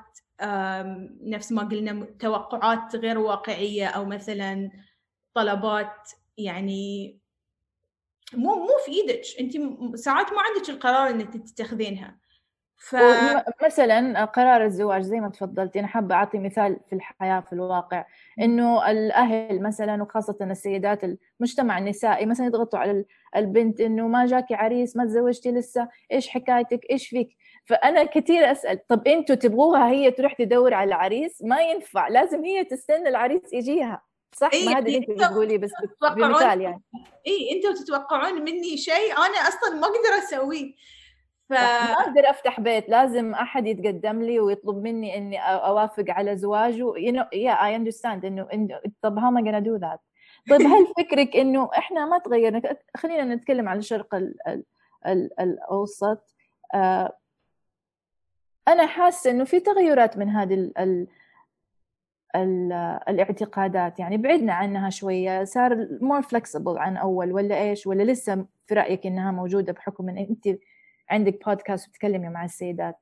نفس 1.22 1.52
ما 1.52 1.64
قلنا 1.64 2.08
توقعات 2.20 2.96
غير 2.96 3.20
واقعية 3.20 3.88
أو 3.88 4.06
مثلا 4.06 4.72
طلبات 5.34 6.12
يعني 6.38 7.18
مو 8.34 8.56
مو 8.56 8.78
في 8.86 8.92
إيدك 8.92 9.22
أنت 9.40 9.52
ساعات 9.98 10.34
ما 10.34 10.42
عندك 10.42 10.70
القرار 10.70 11.10
إنك 11.10 11.34
تتخذينها. 11.34 12.22
ف... 12.78 12.96
مثلا 13.66 14.26
قرار 14.26 14.66
الزواج 14.66 15.02
زي 15.02 15.20
ما 15.20 15.30
تفضلتي 15.30 15.80
أنا 15.80 15.88
حابة 15.88 16.16
أعطي 16.16 16.40
مثال 16.40 16.80
في 16.90 16.96
الحياة 16.96 17.40
في 17.40 17.54
الواقع. 17.54 18.06
إنه 18.40 18.92
الأهل 18.92 19.62
مثلا 19.62 20.04
وخاصة 20.04 20.38
السيدات 20.42 21.00
المجتمع 21.40 21.78
النسائي 21.78 22.26
مثلا 22.26 22.46
يضغطوا 22.46 22.80
على 22.80 23.06
البنت 23.36 23.82
إنه 23.82 24.08
ما 24.08 24.26
جاكي 24.26 24.56
عريس 24.56 24.98
ما 24.98 25.06
تزوجتي 25.06 25.52
لسه 25.52 25.88
إيش 26.12 26.30
حكايتك 26.30 26.80
إيش 26.92 27.08
فيك؟ 27.08 27.38
فأنا 27.66 28.04
كثير 28.04 28.52
أسأل 28.52 28.88
طب 28.88 29.08
أنتوا 29.08 29.36
تبغوها 29.36 29.90
هي 29.90 30.12
تروح 30.12 30.34
تدور 30.34 30.74
على 30.74 30.88
العريس؟ 30.88 31.44
ما 31.44 31.62
ينفع 31.62 32.08
لازم 32.08 32.46
هي 32.46 32.64
تستنى 32.64 33.10
العريس 33.10 33.54
يجيها. 33.54 34.02
صح؟ 34.36 34.50
إيه 34.54 34.66
ما 34.66 34.72
هذا 34.72 34.80
اللي 34.80 34.98
انت 34.98 35.10
بتقولي 35.12 35.58
بس 35.58 35.72
بمثال 36.16 36.62
يعني. 36.62 36.82
اي 37.28 37.52
إنتوا 37.52 37.84
تتوقعون 37.84 38.42
مني 38.42 38.78
شيء 38.78 39.14
أنا 39.18 39.38
أصلا 39.48 39.76
ما 39.76 39.88
أقدر 39.88 40.24
أسويه. 40.24 40.74
ف... 41.50 41.54
ما 41.54 41.94
أقدر 41.94 42.30
أفتح 42.30 42.60
بيت. 42.60 42.90
لازم 42.90 43.34
أحد 43.34 43.68
يتقدم 43.68 44.22
لي 44.22 44.40
ويطلب 44.40 44.84
مني 44.84 45.18
إني 45.18 45.40
أوافق 45.40 46.06
على 46.10 46.38
زواجه. 46.38 46.94
You 46.94 47.12
know 47.12 47.26
yeah 47.34 47.58
I 47.62 47.80
understand 47.80 48.26
إنه 48.26 48.80
طب 49.02 49.20
how 49.20 49.24
am 49.24 49.38
I 49.38 49.42
gonna 49.42 49.66
do 49.66 49.80
that 49.88 50.00
طيب 50.50 50.62
هل 50.62 50.88
فكرك 50.98 51.36
إنه 51.36 51.70
إحنا 51.78 52.06
ما 52.06 52.18
تغيرنا؟ 52.18 52.78
خلينا 52.98 53.36
نتكلم 53.36 53.70
عن 53.70 53.78
الشرق 53.78 54.16
ال... 54.16 54.36
ال... 54.48 54.64
ال... 55.08 55.40
الأوسط. 55.40 56.36
آه 56.74 57.18
أنا 58.68 58.86
حاسة 58.86 59.32
إنه 59.32 59.44
في 59.44 59.60
تغيرات 59.60 60.18
من 60.18 60.30
هذه 60.30 60.54
ال... 60.54 61.08
الاعتقادات. 62.36 64.00
يعني 64.00 64.18
بعدنا 64.18 64.54
عنها 64.54 64.90
شوية 64.90 65.44
صار 65.44 65.88
more 66.02 66.24
flexible 66.24 66.78
عن 66.78 66.98
أول 66.98 67.32
ولا 67.32 67.62
إيش؟ 67.62 67.88
ولا 67.88 68.04
لسه 68.04 68.46
في 68.68 68.74
رأيك 68.74 69.06
إنها 69.06 69.32
موجودة 69.32 69.74
بحكم 69.74 70.10
إن 70.10 70.18
أنت 70.18 70.60
عندك 71.10 71.46
بودكاست 71.46 71.88
وتتكلمي 71.88 72.30
مع 72.30 72.46
السيدات؟ 72.46 72.96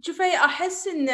شوفي 0.00 0.36
أحس 0.44 0.88
إن 0.88 1.08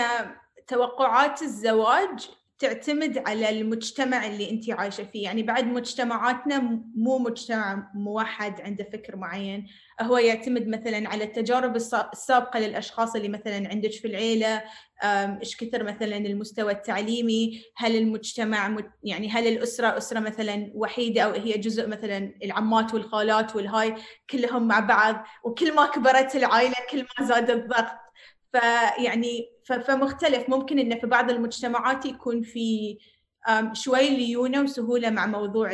توقعات 0.66 1.42
الزواج 1.42 2.30
تعتمد 2.58 3.18
على 3.18 3.50
المجتمع 3.50 4.26
اللي 4.26 4.50
انت 4.50 4.70
عايشة 4.70 5.04
فيه. 5.04 5.24
يعني 5.24 5.42
بعد 5.42 5.64
مجتمعاتنا 5.66 6.82
مو 6.94 7.18
مجتمع 7.18 7.90
موحد 7.94 8.60
عنده 8.60 8.88
فكر 8.92 9.16
معين. 9.16 9.66
هو 10.00 10.18
يعتمد 10.18 10.68
مثلا 10.68 11.08
على 11.08 11.24
التجارب 11.24 11.76
السابقة 11.76 12.60
للأشخاص 12.60 13.16
اللي 13.16 13.28
مثلا 13.28 13.68
عندك 13.68 13.90
في 13.90 14.08
العيلة. 14.08 14.62
إيش 15.04 15.56
كثر 15.56 15.84
مثلا 15.84 16.16
المستوى 16.16 16.72
التعليمي؟ 16.72 17.62
هل 17.76 17.96
المجتمع 17.96 18.76
يعني 19.02 19.28
هل 19.30 19.46
الأسرة 19.46 19.96
أسرة 19.96 20.20
مثلا 20.20 20.70
وحيدة 20.74 21.22
أو 21.22 21.32
هي 21.32 21.58
جزء 21.58 21.88
مثلا 21.88 22.34
العمات 22.44 22.94
والخالات 22.94 23.56
والهاي 23.56 23.94
كلهم 24.30 24.68
مع 24.68 24.80
بعض 24.80 25.24
وكل 25.44 25.74
ما 25.74 25.86
كبرت 25.86 26.36
العائلة 26.36 26.76
كل 26.90 27.06
ما 27.18 27.26
زاد 27.26 27.50
الضغط. 27.50 27.98
فيعني 28.52 29.57
فمختلف. 29.72 30.48
ممكن 30.48 30.78
انه 30.78 30.96
في 30.96 31.06
بعض 31.06 31.30
المجتمعات 31.30 32.06
يكون 32.06 32.42
في 32.42 32.98
شوي 33.72 34.08
ليونة 34.08 34.62
وسهولة 34.62 35.10
مع 35.10 35.26
موضوع 35.26 35.72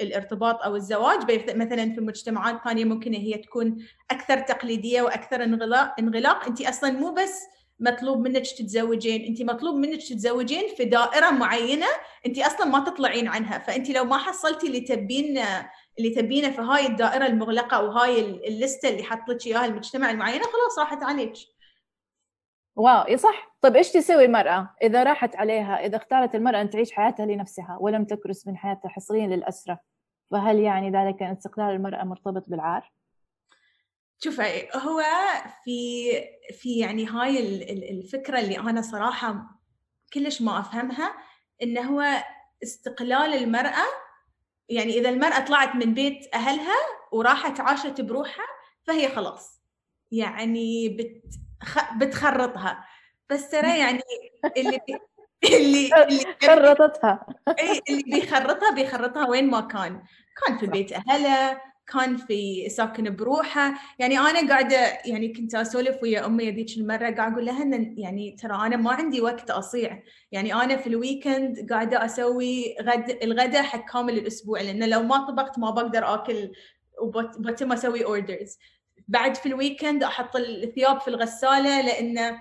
الارتباط 0.00 0.62
أو 0.62 0.76
الزواج. 0.76 1.18
مثلا 1.56 1.94
في 1.94 2.00
مجتمعات 2.00 2.64
ثانية 2.64 2.84
ممكن 2.84 3.14
هي 3.14 3.34
تكون 3.34 3.76
أكثر 4.10 4.38
تقليدية 4.38 5.02
وأكثر 5.02 5.44
انغلاق 5.44 5.94
انغلاق. 6.00 6.46
انت 6.46 6.66
أصلا 6.66 6.90
مو 6.90 7.14
بس 7.14 7.42
مطلوب 7.80 8.28
منك 8.28 8.42
تتزوجين. 8.46 9.24
انت 9.24 9.42
مطلوب 9.42 9.74
منك 9.74 10.02
تتزوجين 10.02 10.62
في 10.76 10.84
دائرة 10.84 11.30
معينة 11.30 11.86
انت 12.26 12.38
أصلا 12.38 12.66
ما 12.66 12.80
تطلعين 12.80 13.28
عنها. 13.28 13.58
فانت 13.58 13.90
لو 13.90 14.04
ما 14.04 14.18
حصلتي 14.18 14.66
اللي 14.66 14.80
تبين 14.80 15.38
اللي 15.98 16.10
تبينه 16.10 16.50
في 16.50 16.60
هاي 16.60 16.86
الدائرة 16.86 17.26
المغلقة 17.26 17.82
وهاي 17.82 18.20
اللستة 18.20 18.88
اللي 18.88 19.02
حط 19.02 19.28
لك 19.28 19.46
إياها 19.46 19.66
المجتمع 19.66 20.10
المعينة 20.10 20.44
خلاص 20.44 20.78
راحت 20.78 21.02
عليك. 21.02 21.32
واو 22.78 23.16
صح. 23.16 23.56
طيب 23.60 23.76
إيش 23.76 23.92
تسوي 23.92 24.24
المرأة؟ 24.24 24.74
إذا 24.82 25.02
راحت 25.02 25.36
عليها 25.36 25.86
إذا 25.86 25.96
اختارت 25.96 26.34
المرأة 26.34 26.60
أن 26.60 26.70
تعيش 26.70 26.92
حياتها 26.92 27.26
لنفسها 27.26 27.78
ولم 27.80 28.04
تكرس 28.04 28.46
من 28.46 28.56
حياتها 28.56 28.88
حصريا 28.88 29.26
للأسرة 29.26 29.80
فهل 30.30 30.58
يعني 30.58 30.90
ذلك 30.90 31.22
أن 31.22 31.32
استقلال 31.32 31.74
المرأة 31.74 32.04
مرتبط 32.04 32.48
بالعار؟ 32.48 32.92
شوفي 34.24 34.68
هو 34.74 35.02
في 35.64 36.10
في 36.52 36.78
يعني 36.78 37.06
هاي 37.06 37.38
الفكرة 37.90 38.40
اللي 38.40 38.58
أنا 38.58 38.82
صراحة 38.82 39.60
كلش 40.12 40.42
ما 40.42 40.58
أفهمها 40.58 41.14
إنه 41.62 41.80
هو 41.80 42.24
استقلال 42.62 43.34
المرأة 43.34 43.86
يعني 44.68 44.98
إذا 44.98 45.08
المرأة 45.08 45.40
طلعت 45.40 45.74
من 45.74 45.94
بيت 45.94 46.34
أهلها 46.34 46.76
وراحت 47.12 47.60
عاشت 47.60 48.00
بروحها 48.00 48.44
فهي 48.82 49.08
خلاص. 49.08 49.62
يعني 50.10 50.88
بت 50.88 51.47
بتخرطها. 51.96 52.84
بس 53.30 53.50
ترى 53.50 53.78
يعني 53.78 54.02
اللي 54.56 54.80
اللي 55.44 55.90
اللي 56.04 56.24
خرطتها. 56.42 57.26
اي 57.60 57.82
اللي 57.90 58.02
بيخرطها 58.02 58.74
بيخرطها 58.74 59.28
وين 59.28 59.50
ما 59.50 59.60
كان. 59.60 60.02
كان 60.46 60.58
في 60.58 60.66
بيت 60.66 60.92
أهله 60.92 61.60
كان 61.92 62.16
في 62.16 62.68
ساكن 62.68 63.16
بروحه. 63.16 63.74
يعني 63.98 64.18
أنا 64.18 64.48
قاعدة 64.48 64.76
يعني 65.04 65.32
كنت 65.32 65.54
أسولف 65.54 66.02
ويا 66.02 66.26
أمي 66.26 66.50
ذيك 66.50 66.76
المرة 66.76 67.10
قاعدة 67.10 67.32
أقول 67.32 67.46
لها 67.46 67.62
إن 67.62 67.94
يعني 67.98 68.36
ترى 68.42 68.66
أنا 68.66 68.76
ما 68.76 68.92
عندي 68.92 69.20
وقت 69.20 69.50
أصيع. 69.50 70.02
يعني 70.32 70.54
أنا 70.54 70.76
في 70.76 70.86
ال 70.86 70.97
weekend 70.97 71.72
قاعدة 71.72 72.04
أسوي 72.04 72.76
غد 72.82 73.18
الغداء 73.22 73.62
حق 73.62 73.92
كامل 73.92 74.18
الأسبوع 74.18 74.60
لأن 74.60 74.90
لو 74.90 75.02
ما 75.02 75.26
طبخت 75.26 75.58
ما 75.58 75.70
بقدر 75.70 76.14
آكل 76.14 76.52
وبتم 77.02 77.72
أسوي 77.72 78.04
orders 78.04 78.58
بعد 79.08 79.36
في 79.36 79.46
ال 79.46 79.53
weekend 79.53 80.02
أحط 80.02 80.36
الثياب 80.36 81.00
في 81.00 81.08
الغسالة 81.08 81.80
لأن 81.80 82.38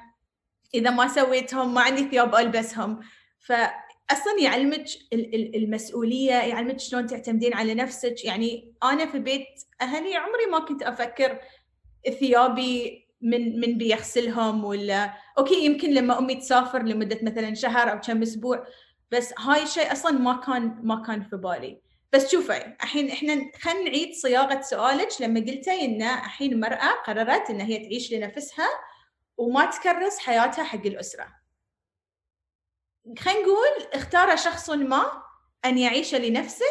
إذا 0.74 0.90
ما 0.90 1.08
سويتهم 1.08 1.74
ما 1.74 1.82
عندي 1.82 2.10
ثياب 2.10 2.36
ألبسهم. 2.36 3.00
ف 3.40 3.54
أصلا 4.12 4.40
يعلمك 4.40 4.86
المسؤولية 5.56 6.34
يعلمك 6.34 6.80
شلون 6.80 7.06
تعتمدين 7.08 7.54
على 7.54 7.74
نفسك. 7.74 8.26
يعني 8.26 8.74
أنا 8.84 9.06
في 9.06 9.20
بيت 9.20 9.48
أهلي 9.82 10.16
عمري 10.16 10.46
ما 10.52 10.60
كنت 10.60 10.84
أفكر 10.84 11.40
ثيابي 12.20 13.08
من 13.22 13.60
من 13.60 13.78
بيغسلهم 13.78 14.66
ولا 14.66 15.14
أوكي 15.38 15.66
يمكن 15.66 15.94
لما 15.94 16.20
أمي 16.20 16.36
تسافر 16.36 16.84
لمدة 16.84 17.20
مثلا 17.24 17.54
شهر 17.54 17.92
أو 17.92 18.00
كم 18.00 18.22
أسبوع 18.22 18.68
بس 19.12 19.34
هاي 19.40 19.64
الشيء 19.64 19.92
أصلا 19.92 20.12
ما 20.12 20.42
كان 20.46 20.80
ما 20.84 21.04
كان 21.08 21.24
في 21.24 21.36
بالي. 21.38 21.82
بس 22.14 22.32
شوفي 22.32 22.58
الحين 22.84 23.10
إحنا 23.10 23.52
خلينا 23.62 23.90
نعيد 23.90 24.14
صياغة 24.14 24.62
سؤالك. 24.62 25.10
لما 25.22 25.40
قلتي 25.40 25.86
إن 25.86 26.02
الحين 26.02 26.54
المرأة 26.54 26.92
قررت 27.06 27.50
إن 27.50 27.62
هي 27.62 27.78
تعيش 27.78 28.14
لنفسها 28.14 28.68
وما 29.38 29.66
تكرس 29.66 30.20
حياتها 30.20 30.64
حق 30.64 30.86
الأسرة. 30.86 31.28
خلينا 33.20 33.40
نقول 33.40 33.92
اختار 33.94 34.36
شخص 34.36 34.70
ما 34.70 35.24
أن 35.66 35.78
يعيش 35.78 36.16
لنفسه 36.16 36.66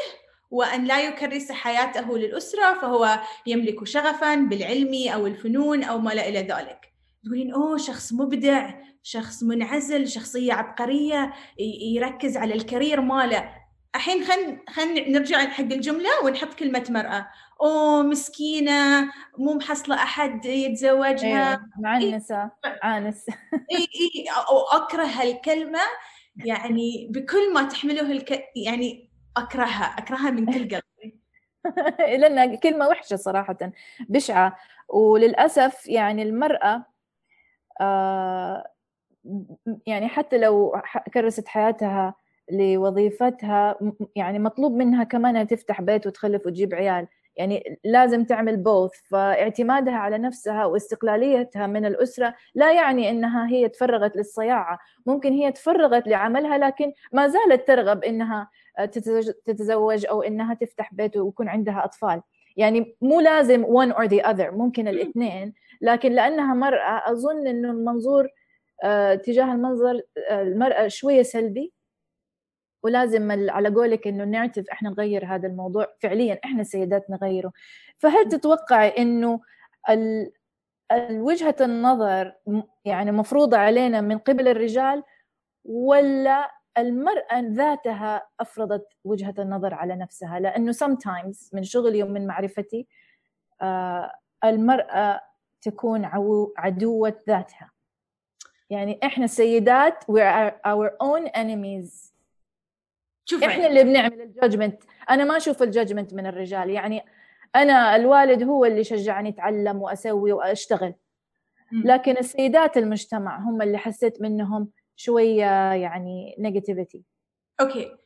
وأن 0.51 0.85
لا 0.85 1.01
يكرس 1.01 1.53
حياته 1.53 2.19
للأسرة 2.19 2.81
فهو 2.81 3.21
يملك 3.47 3.85
شغفا 3.85 4.35
بالعلم 4.35 5.09
أو 5.13 5.27
الفنون 5.27 5.85
أو 5.85 5.99
ما 5.99 6.11
لا 6.11 6.29
إلى 6.29 6.39
ذلك. 6.39 6.93
تقولين 7.25 7.53
أوه 7.55 7.77
شخص 7.79 8.13
مبدع 8.13 8.75
شخص 9.03 9.43
منعزل 9.43 10.09
شخصية 10.09 10.53
عبقرية 10.53 11.33
يركز 11.95 12.37
على 12.37 12.55
الكارير 12.55 13.01
ماله. 13.01 13.66
الحين 13.97 14.25
خلينا 14.25 14.61
خلينا 14.69 15.09
نرجع 15.09 15.49
حق 15.49 15.61
الجملة 15.65 16.11
ونحط 16.25 16.55
كلمة 16.55 16.85
مرأة. 16.91 17.29
أوه 17.61 18.03
مسكينة 18.03 19.13
مو 19.39 19.55
محصلة 19.55 19.95
أحد 19.95 20.45
يتزوجها. 20.45 21.51
أيوة. 21.51 21.69
مع 21.79 21.97
النساء 21.97 22.51
عانس. 22.83 23.29
إي 23.53 23.77
إي 24.01 24.27
أو 24.49 24.59
أكره 24.83 25.05
هالكلمة. 25.05 25.81
يعني 26.45 27.09
بكل 27.11 27.55
ما 27.55 27.63
تحمله 27.63 28.13
الك... 28.13 28.45
يعني 28.57 29.11
أكرهها 29.37 29.85
أكرهها 29.85 30.31
من 30.31 30.47
كل 30.47 30.59
قلبي 30.61 31.21
لانها 32.19 32.55
كلمة 32.55 32.89
وحشة 32.89 33.17
صراحة 33.17 33.59
بشعة. 34.09 34.57
وللأسف 34.89 35.87
يعني 35.87 36.23
المرأة 36.23 36.87
آه 37.81 38.71
يعني 39.87 40.09
حتى 40.09 40.39
لو 40.39 40.83
كرست 41.15 41.49
حياتها 41.49 42.15
لوظيفتها 42.53 43.79
يعني 44.17 44.39
مطلوب 44.39 44.73
منها 44.73 45.05
كمان 45.05 45.47
تفتح 45.47 45.81
بيت 45.81 46.07
وتخلف 46.07 46.47
وتجيب 46.47 46.75
عيال. 46.75 47.07
يعني 47.37 47.79
لازم 47.85 48.25
تعمل 48.25 48.57
بوث 48.57 48.91
فاعتمادها 49.11 49.95
على 49.95 50.19
نفسها 50.19 50.65
واستقلاليتها 50.65 51.67
من 51.67 51.87
الأسرة 51.87 52.35
لا 52.55 52.73
يعني 52.73 53.11
أنها 53.11 53.49
هي 53.49 53.69
تفرغت 53.69 54.17
للصياعة. 54.17 54.79
ممكن 55.07 55.33
هي 55.33 55.53
تفرغت 55.53 56.09
لعملها 56.09 56.59
لكن 56.59 56.93
ما 57.13 57.29
زالت 57.29 57.67
ترغب 57.67 58.05
أنها 58.05 58.51
تتزوج 59.45 60.07
أو 60.07 60.23
أنها 60.23 60.55
تفتح 60.55 60.95
بيت 60.95 61.17
ويكون 61.17 61.49
عندها 61.49 61.85
أطفال. 61.85 62.23
يعني 62.57 62.97
مو 63.03 63.21
لازم 63.21 63.65
one 63.65 63.93
or 63.93 64.09
the 64.09 64.23
other 64.27 64.53
ممكن 64.53 64.89
الاثنين. 64.89 65.55
لكن 65.81 66.13
لأنها 66.13 66.55
مرأة 66.55 67.11
أظن 67.13 67.47
أنه 67.47 67.71
المنظور 67.71 68.29
آه، 68.85 69.15
تجاه 69.15 69.53
المنظر 69.53 70.01
آه، 70.31 70.43
المرأة 70.43 70.89
شوية 70.89 71.23
سلبي. 71.23 71.73
ولازم 72.87 73.51
على 73.51 73.69
قولك 73.69 74.07
إنه 74.07 74.25
نعتف 74.25 74.65
إحنا 74.73 74.91
نغير 74.91 75.27
هذا 75.27 75.49
الموضوع. 75.49 75.87
فعليا 76.01 76.41
إحنا 76.45 76.61
السيدات 76.61 77.11
نغيره. 77.11 77.53
فهل 77.99 78.29
تتوقعي 78.29 78.89
إنه 78.89 79.41
ال... 79.91 80.33
وجهة 81.11 81.57
النظر 81.61 82.33
يعني 82.85 83.13
مفروضة 83.13 83.57
علينا 83.57 84.01
من 84.01 84.19
قبل 84.19 84.49
الرجال 84.49 85.03
ولا 85.65 86.51
المرأة 86.79 87.41
ذاتها 87.41 88.29
أفرضت 88.41 88.87
وجهة 89.05 89.35
النظر 89.39 89.75
على 89.75 89.97
نفسها؟ 89.97 90.41
لأنه 90.41 90.73
sometimes 90.73 91.51
من 91.53 91.63
شغلي 91.63 92.03
ومن 92.03 92.27
معرفتي 92.27 92.87
آه 93.63 94.13
المرأة 94.45 95.21
تكون 95.63 96.05
عدوة 96.59 97.15
ذاتها. 97.29 97.71
يعني 98.71 99.01
إحنا 99.05 99.25
السيدات 99.25 100.05
we 100.05 100.21
are 100.21 100.53
our 100.67 100.91
own 101.03 101.29
enemies. 101.29 102.16
شوف 103.29 103.45
إحنا 103.45 103.67
اللي 103.67 103.85
بنعمل 103.85 104.21
ال 104.21 104.27
judgment. 104.27 104.83
أنا 105.11 105.25
ما 105.25 105.37
أشوف 105.37 105.63
ال 105.63 105.69
judgment 105.69 106.15
من 106.15 106.27
الرجال. 106.27 106.71
يعني 106.71 107.05
أنا 107.57 107.97
الوالد 107.97 108.43
هو 108.43 108.65
اللي 108.65 108.85
شجعني 108.85 109.29
أتعلم 109.29 109.83
وأسوي 109.83 110.33
وأشتغل. 110.33 110.95
لكن 111.73 112.17
السيدات 112.17 112.77
المجتمع 112.77 113.39
هم 113.39 113.63
اللي 113.63 113.79
حسيت 113.79 114.23
منهم 114.23 114.71
شوية 114.97 115.73
يعني 115.73 116.37
negativity 116.39 117.03
okay. 117.61 117.97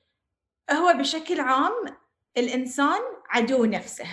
هو 0.70 0.92
بشكل 0.98 1.40
عام 1.40 1.72
الإنسان 2.36 3.00
عدو 3.30 3.64
نفسه. 3.64 4.04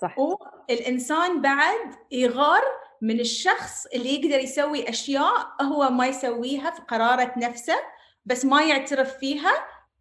صح. 0.00 0.18
والإنسان 0.18 1.42
بعد 1.42 1.94
يغار 2.10 2.62
من 3.02 3.20
الشخص 3.20 3.86
اللي 3.86 4.14
يقدر 4.14 4.38
يسوي 4.38 4.88
أشياء 4.88 5.62
هو 5.62 5.90
ما 5.90 6.06
يسويها 6.06 6.70
في 6.70 6.82
قرارة 6.82 7.34
نفسه 7.36 7.76
بس 8.24 8.44
ما 8.44 8.62
يعترف 8.62 9.18
فيها 9.18 9.52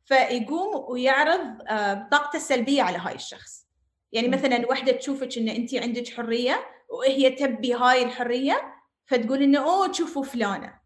فيقوم 0.05 0.91
ويعرض 0.91 1.57
طاقته 2.11 2.35
السلبيه 2.37 2.83
على 2.83 2.97
هاي 2.97 3.15
الشخص. 3.15 3.67
يعني 4.11 4.27
مثلا 4.27 4.69
وحدة 4.69 4.91
تشوفك 4.91 5.37
إن 5.37 5.49
انت 5.49 5.75
عندك 5.75 6.09
حرية 6.09 6.65
وهي 6.89 7.29
تبي 7.29 7.73
هاي 7.73 8.03
الحرية 8.03 8.73
فتقول 9.05 9.43
إنه 9.43 9.59
أوه 9.59 9.91
شوفوا 9.91 10.23
فلانة. 10.23 10.81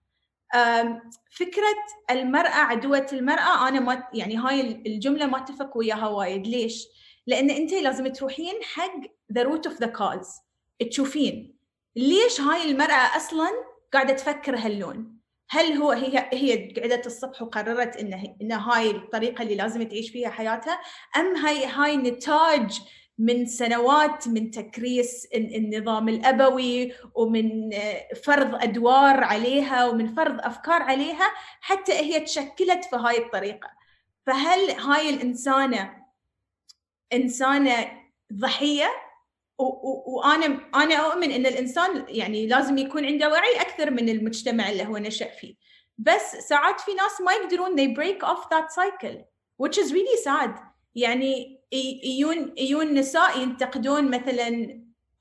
فكرة 1.32 1.76
المرأة 2.12 2.50
عدوة 2.56 3.08
المرأة 3.13 3.67
أنا 3.67 3.80
ما 3.80 4.08
يعني 4.13 4.38
هاي 4.38 4.62
الجملة 4.62 5.26
ما 5.26 5.38
اتفق 5.38 5.78
وياها 5.78 6.08
وايد. 6.08 6.48
ليش؟ 6.48 6.88
لأن 7.28 7.50
أنت 7.50 7.74
لازم 7.74 8.08
تروحين 8.08 8.54
حق 8.63 9.02
the 9.34 9.43
root 9.43 9.67
of 9.67 9.79
the 9.79 9.88
cause 9.88 10.41
تشوفين 10.89 11.56
ليش 11.95 12.41
هاي 12.41 12.71
المرأة 12.71 13.17
أصلا 13.17 13.50
قاعدة 13.93 14.13
تفكر 14.13 14.58
هاللون. 14.58 15.19
هل 15.49 15.73
هو 15.73 15.91
هي 15.91 16.29
هي 16.34 16.73
قعدت 16.73 17.05
الصبح 17.05 17.41
وقررت 17.41 17.95
إن 17.95 18.36
إن 18.41 18.51
هاي 18.51 18.91
الطريقة 18.91 19.41
اللي 19.41 19.55
لازم 19.55 19.84
تعيش 19.84 20.10
فيها 20.10 20.29
حياتها 20.29 20.79
أم 21.17 21.36
هاي 21.36 21.65
هاي 21.65 21.97
نتاج 21.97 22.81
من 23.17 23.45
سنوات 23.45 24.27
من 24.27 24.51
تكريس 24.51 25.27
النظام 25.36 26.10
الأبوي 26.10 26.93
ومن 27.15 27.69
فرض 28.23 28.55
أدوار 28.55 29.23
عليها 29.23 29.88
ومن 29.88 30.15
فرض 30.15 30.39
أفكار 30.39 30.81
عليها 30.81 31.31
حتى 31.62 31.93
هي 31.93 32.19
تشكلت 32.19 32.86
في 32.86 32.95
هاي 32.95 33.17
الطريقة. 33.17 33.69
فهل 34.25 34.71
هاي 34.71 35.10
الإنسانة 35.10 36.05
إنسانة 37.13 37.91
ضحية؟ 38.34 39.04
وأنا 39.57 40.45
أنا 40.75 40.95
أؤمن 40.95 41.31
إن 41.31 41.45
الإنسان 41.45 42.05
يعني 42.07 42.47
لازم 42.47 42.77
يكون 42.77 43.05
عنده 43.05 43.29
وعي 43.29 43.61
أكثر 43.61 43.91
من 43.91 44.09
المجتمع 44.09 44.69
اللي 44.69 44.85
هو 44.85 44.97
نشأ 44.97 45.29
فيه. 45.29 45.55
بس 45.97 46.35
ساعات 46.35 46.81
في 46.81 46.93
ناس 46.93 47.21
ما 47.21 47.33
يقدرون 47.33 47.75
they 47.75 47.95
break 47.97 48.27
off 48.27 48.49
that 48.49 48.71
cycle 48.71 49.17
which 49.63 49.77
is 49.77 49.91
really 49.91 50.23
sad. 50.25 50.59
يعني 50.95 51.61
يجون 52.03 52.53
يجون 52.57 52.93
نساء 52.93 53.39
ينتقدون 53.39 54.11
مثلا 54.11 54.47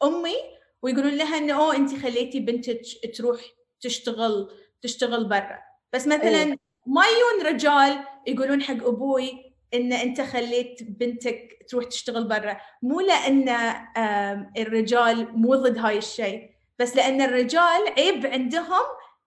أمي 0.03 0.37
ويقولون 0.83 1.15
لها 1.15 1.39
إنه 1.39 1.55
أوه 1.55 1.77
انت 1.77 1.95
خليتي 1.95 2.41
بنتك 2.41 2.81
تروح 3.15 3.41
تشتغل 3.81 4.51
تشتغل 4.83 5.25
برا. 5.29 5.59
بس 5.93 6.07
مثلا 6.07 6.43
أيه. 6.43 6.59
ما 6.87 7.03
يجون 7.07 7.47
رجال 7.55 8.05
يقولون 8.27 8.63
حق 8.63 8.87
أبوي 8.87 9.54
إن 9.75 9.93
أنت 9.93 10.21
خليت 10.21 10.83
بنتك 10.83 11.67
تروح 11.69 11.85
تشتغل 11.85 12.29
برا. 12.29 12.57
مو 12.83 13.01
لأن 13.01 13.49
الرجال 14.59 15.39
مو 15.39 15.55
ضد 15.55 15.79
هاي 15.79 15.99
الشيء 15.99 16.51
بس 16.79 16.97
لأن 16.97 17.23
الرجال 17.23 17.89
عيب 17.99 18.27
عندهم 18.27 18.85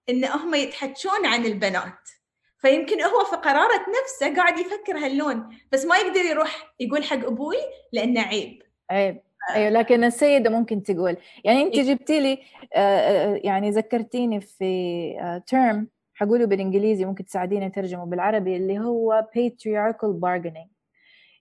إن 0.09 0.25
هم 0.25 0.55
يتحكون 0.55 1.25
عن 1.25 1.45
البنات. 1.45 2.09
فيمكن 2.57 3.01
هو 3.01 3.23
في 3.23 3.35
قرارة 3.35 3.85
نفسه 4.01 4.35
قاعد 4.35 4.59
يفكر 4.59 4.97
هاللون 4.97 5.57
بس 5.71 5.85
ما 5.85 5.97
يقدر 5.97 6.21
يروح 6.21 6.73
يقول 6.79 7.03
حق 7.03 7.25
أبوي 7.25 7.57
لأنه 7.93 8.21
عيب. 8.21 8.61
عيب. 8.91 9.21
أيوه 9.55 9.69
لكن 9.69 10.03
السيدة 10.03 10.49
ممكن 10.49 10.83
تقول. 10.83 11.17
يعني 11.43 11.61
أنت 11.61 11.75
إيه. 11.75 11.83
جبتي 11.83 12.19
لي 12.19 12.39
آه، 12.73 12.79
آه، 12.79 13.39
يعني 13.43 13.69
ذكرتيني 13.69 14.41
في 14.41 15.41
تيرم 15.47 15.87
حقوله 16.17 16.45
بالإنجليزي 16.45 17.05
ممكن 17.05 17.25
تساعديني 17.25 17.65
أترجمه 17.67 18.05
بالعربي 18.05 18.57
اللي 18.57 18.79
هو 18.79 19.27
patriarchal 19.37 20.19
bargaining. 20.25 20.67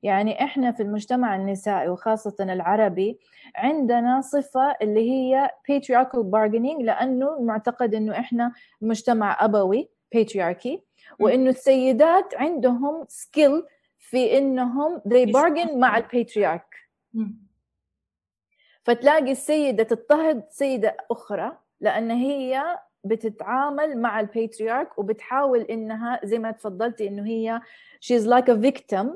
يعني 0.03 0.45
إحنا 0.45 0.73
في 0.73 0.83
المجتمع 0.83 1.37
النسائي 1.37 1.89
وخاصة 1.89 2.37
العربي 2.41 3.19
عندنا 3.57 4.21
صفة 4.21 4.77
اللي 4.83 5.11
هي 5.11 5.51
patriarchal 5.71 6.23
bargaining 6.23 6.83
لأنه 6.83 7.41
معتقد 7.41 7.95
إنه 7.95 8.19
إحنا 8.19 8.53
مجتمع 8.81 9.45
أبوي 9.45 9.89
patriarchy 10.17 10.79
وإنه 11.21 11.51
السيدات 11.51 12.35
عندهم 12.35 13.05
skill 13.05 13.65
في 13.99 14.39
إنهم 14.39 15.03
they 15.09 15.33
bargain 15.33 15.75
مع 15.77 15.97
الباتريارك 15.97 16.77
فتلاقي 18.85 19.33
السيدة 19.33 19.83
تضطهد 19.83 20.45
سيدة 20.51 20.97
أخرى 21.11 21.59
لأن 21.81 22.11
هي 22.11 22.79
بتتعامل 23.09 23.99
مع 23.99 24.21
ال 24.21 24.28
patriarch 24.28 24.99
وبتحاول 24.99 25.61
إنها 25.61 26.21
زي 26.25 26.38
ما 26.38 26.51
تفضلتي 26.51 27.09
إنه 27.09 27.27
هي 27.27 27.61
she's 28.01 28.25
like 28.25 28.49
a 28.49 28.71
victim 28.71 29.07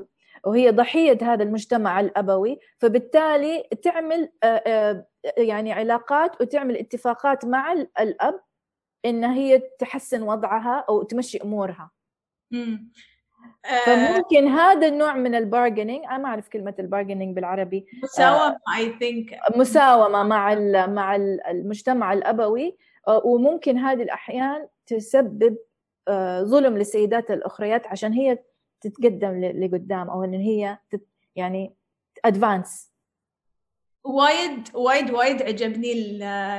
وهي 0.45 0.69
ضحية 0.71 1.17
هذا 1.21 1.43
المجتمع 1.43 1.99
الأبوي. 1.99 2.59
فبالتالي 2.77 3.63
تعمل 3.83 4.29
يعني 5.37 5.73
علاقات 5.73 6.41
وتعمل 6.41 6.77
اتفاقات 6.77 7.45
مع 7.45 7.73
الأب 7.99 8.39
إن 9.05 9.23
هي 9.23 9.61
تحسن 9.79 10.21
وضعها 10.23 10.85
أو 10.89 11.03
تمشي 11.03 11.37
أمورها. 11.37 11.91
فممكن 13.85 14.47
هذا 14.47 14.87
النوع 14.87 15.15
من 15.15 15.35
ال 15.35 15.41
bargaining 15.41 16.05
أنا 16.05 16.17
ما 16.17 16.29
أعرف 16.29 16.49
كلمة 16.49 16.75
ال 16.79 16.84
bargaining 16.84 17.35
بالعربي 17.35 17.85
مساومة 18.03 18.57
I 18.77 18.95
think 18.99 19.39
مساومة 19.55 20.23
مع 20.23 20.55
مع 20.87 21.15
المجتمع 21.49 22.13
الأبوي. 22.13 22.77
وممكن 23.07 23.77
هذه 23.77 24.01
الأحيان 24.01 24.67
تسبب 24.87 25.57
ظلم 26.41 26.77
للسيدات 26.77 27.31
الأخريات 27.31 27.87
عشان 27.87 28.13
هي 28.13 28.37
تتقدم 28.81 29.41
لقدام 29.41 30.09
أو 30.09 30.23
إن 30.23 30.33
هي 30.33 30.77
تت 30.91 31.07
يعني 31.35 31.75
advance 32.25 32.91
وايد 34.03 34.67
وايد 34.73 35.11
وايد 35.11 35.41
عجبني 35.41 35.93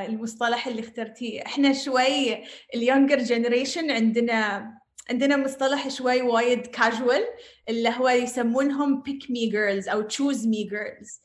المصطلح 0.07 0.67
اللي 0.67 0.81
اخترتيه. 0.81 1.43
إحنا 1.47 1.73
شوي 1.73 2.45
ال 2.75 2.80
younger 2.80 3.19
generation 3.19 3.91
عندنا 3.91 4.71
عندنا 5.11 5.37
مصطلح 5.37 5.89
شوي 5.89 6.23
وايد 6.23 6.67
كاجوال 6.67 7.25
اللي 7.69 7.95
هو 7.99 8.09
يسمونهم 8.09 9.03
pick 9.03 9.31
me 9.31 9.47
girls 9.47 9.89
أو 9.89 10.03
choose 10.03 10.47
me 10.47 10.65
girls 10.65 11.21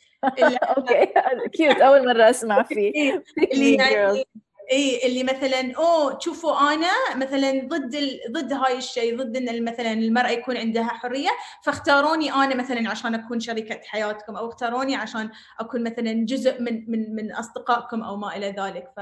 okay 0.64 1.06
cute 1.58 1.76
أول 1.76 2.06
مرة 2.06 2.30
أسمع 2.30 2.64
فيه. 2.64 3.24
اللي 3.54 3.76
يعني 3.76 4.26
اي 4.72 5.08
اللي 5.08 5.24
مثلا 5.24 5.74
أوه 5.78 6.20
شوفوا 6.20 6.74
أنا 6.74 7.16
مثلا 7.16 7.68
ضد 7.68 7.96
ال... 7.96 8.20
ضد 8.32 8.54
هاي 8.54 8.78
الشيء 8.78 9.18
ضد 9.18 9.38
إن 9.38 9.66
مثلا 9.66 9.94
المرأة 9.94 10.30
يكون 10.30 10.58
عندها 10.58 10.84
حرية 10.84 11.30
فاختاروني 11.64 12.34
أنا 12.34 12.56
مثلا 12.56 12.90
عشان 12.90 13.16
أكون 13.16 13.40
شريكة 13.40 13.80
حياتكم 13.86 14.36
أو 14.36 14.50
اختاروني 14.50 14.96
عشان 14.96 15.30
أكون 15.60 15.84
مثلا 15.84 16.14
جزء 16.26 16.62
من 16.62 16.92
من 16.92 17.16
من 17.16 17.32
أصدقائكم 17.32 18.04
أو 18.04 18.18
ما 18.18 18.36
إلى 18.36 18.48
ذلك. 18.48 18.92
ف 18.98 19.00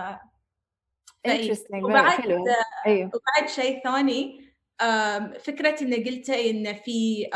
وبعد 1.74 2.20
أيوه. 2.88 3.12
وبعد 3.14 3.50
شيء 3.50 3.84
ثاني 3.84 4.46
فكرة 5.40 5.82
إن 5.82 5.94
قلت 5.94 6.30
إن 6.30 6.74
في 6.74 7.30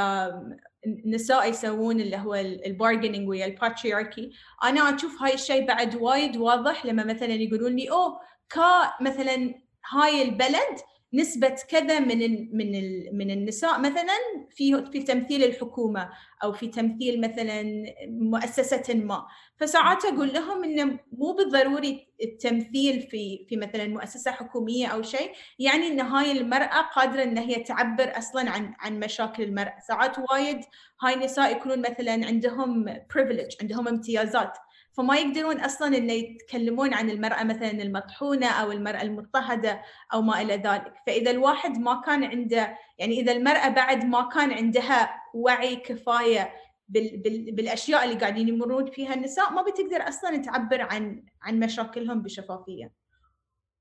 النساء 0.85 1.49
يسوون 1.49 1.99
اللي 1.99 2.17
هو 2.17 2.35
ال 2.35 2.44
bargaining 2.44 3.29
ويا 3.29 3.45
ال 3.45 3.53
patriarchy. 3.53 4.31
أنا 4.63 4.95
أشوف 4.95 5.21
هاي 5.21 5.33
الشيء 5.33 5.67
بعد 5.67 5.95
وايد 5.95 6.37
واضح 6.37 6.85
لما 6.85 7.03
مثلا 7.03 7.33
يقولون 7.33 7.75
لي 7.75 7.91
أوه 7.91 8.19
كا 8.49 8.93
مثلا 9.01 9.53
هاي 9.91 10.21
البلد 10.21 10.77
نسبة 11.13 11.55
كذا 11.69 11.99
من 11.99 12.19
من 12.57 12.71
من 13.17 13.31
النساء 13.31 13.79
مثلا 13.79 14.17
في 14.51 14.85
في 14.91 15.03
تمثيل 15.03 15.43
الحكومة 15.43 16.09
أو 16.43 16.53
في 16.53 16.67
تمثيل 16.67 17.21
مثلا 17.21 17.63
مؤسسة 18.09 18.93
ما، 18.95 19.25
فساعات 19.57 20.05
أقول 20.05 20.33
لهم 20.33 20.63
إنه 20.63 20.99
مو 21.11 21.33
بالضروري 21.33 22.07
التمثيل 22.23 23.01
في 23.01 23.45
في 23.49 23.57
مثلا 23.57 23.87
مؤسسة 23.87 24.31
حكومية 24.31 24.87
أو 24.87 25.01
شيء، 25.01 25.31
يعني 25.59 25.87
إن 25.87 25.99
هاي 25.99 26.31
المرأة 26.31 26.81
قادرة 26.81 27.23
إن 27.23 27.37
هي 27.37 27.55
تعبر 27.63 28.17
أصلا 28.17 28.49
عن 28.51 28.73
عن 28.79 28.99
مشاكل 28.99 29.43
المرأة، 29.43 29.79
ساعات 29.87 30.15
وايد 30.19 30.59
هاي 31.03 31.13
النساء 31.13 31.51
يكونون 31.51 31.79
مثلا 31.81 32.11
عندهم 32.27 32.85
privilege 32.89 33.55
عندهم 33.61 33.87
امتيازات. 33.87 34.57
فما 34.99 35.17
يقدرون 35.17 35.59
أصلا 35.59 35.97
إن 35.97 36.09
يتكلمون 36.09 36.93
عن 36.93 37.09
المرأة 37.09 37.43
مثلا 37.43 37.71
المطحونة 37.71 38.47
أو 38.47 38.71
المرأة 38.71 39.01
المضطهدة 39.01 39.81
أو 40.13 40.21
ما 40.21 40.41
إلى 40.41 40.53
ذلك، 40.53 40.93
فإذا 41.07 41.31
الواحد 41.31 41.77
ما 41.77 42.01
كان 42.05 42.23
عنده 42.23 42.77
يعني 42.97 43.19
إذا 43.19 43.31
المرأة 43.31 43.69
بعد 43.69 44.05
ما 44.05 44.29
كان 44.29 44.51
عندها 44.51 45.21
وعي 45.33 45.75
كفاية 45.75 46.49
بال 46.89 47.17
بال 47.17 47.51
بالأشياء 47.51 48.03
اللي 48.03 48.15
قاعدين 48.15 48.47
يمرون 48.47 48.85
فيها 48.85 49.13
النساء 49.13 49.53
ما 49.53 49.61
بتقدر 49.61 50.07
أصلا 50.07 50.37
تعبر 50.37 50.81
عن 50.81 51.23
عن 51.41 51.59
مشاكلهم 51.59 52.21
بشفافية. 52.21 52.91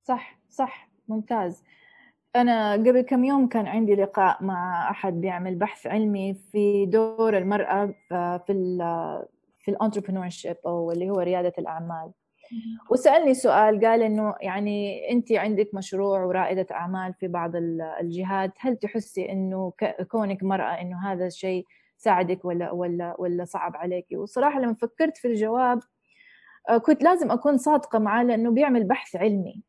صح 0.04 0.38
صح 0.48 0.88
ممتاز. 1.08 1.62
أنا 2.36 2.72
قبل 2.72 3.00
كم 3.00 3.24
يوم 3.24 3.48
كان 3.48 3.66
عندي 3.66 3.94
لقاء 3.94 4.44
مع 4.44 4.90
أحد 4.90 5.12
بيعمل 5.20 5.54
بحث 5.54 5.86
علمي 5.86 6.34
في 6.52 6.86
دور 6.86 7.38
المرأة 7.38 7.94
في 8.46 8.52
في 9.60 9.70
ال 9.70 10.28
entrepreneurship 10.28 10.56
أو 10.66 10.92
اللي 10.92 11.10
هو 11.10 11.20
ريادة 11.20 11.52
الأعمال. 11.58 12.12
وسألني 12.90 13.34
سؤال 13.34 13.84
قال 13.84 14.02
إنه 14.02 14.34
يعني 14.40 15.10
انت 15.10 15.32
عندك 15.32 15.70
مشروع 15.74 16.24
ورائدة 16.24 16.66
أعمال 16.70 17.14
في 17.14 17.28
بعض 17.28 17.52
الجهات 18.00 18.52
هل 18.60 18.76
تحسي 18.76 19.32
إنه 19.32 19.72
كونك 20.10 20.42
مرأة 20.42 20.80
إنه 20.80 21.12
هذا 21.12 21.26
الشيء 21.26 21.64
ساعدك 21.96 22.44
ولا 22.44 22.70
ولا 22.70 23.14
ولا 23.18 23.44
صعب 23.44 23.76
عليك؟ 23.76 24.06
وصراحة 24.12 24.60
لما 24.60 24.74
فكرت 24.74 25.16
في 25.16 25.28
الجواب 25.28 25.80
آه، 26.68 26.78
كنت 26.78 27.02
لازم 27.02 27.30
أكون 27.30 27.58
صادقة 27.58 27.98
معاه 27.98 28.24
لأنه 28.24 28.50
بيعمل 28.50 28.84
بحث 28.84 29.16
علمي. 29.16 29.62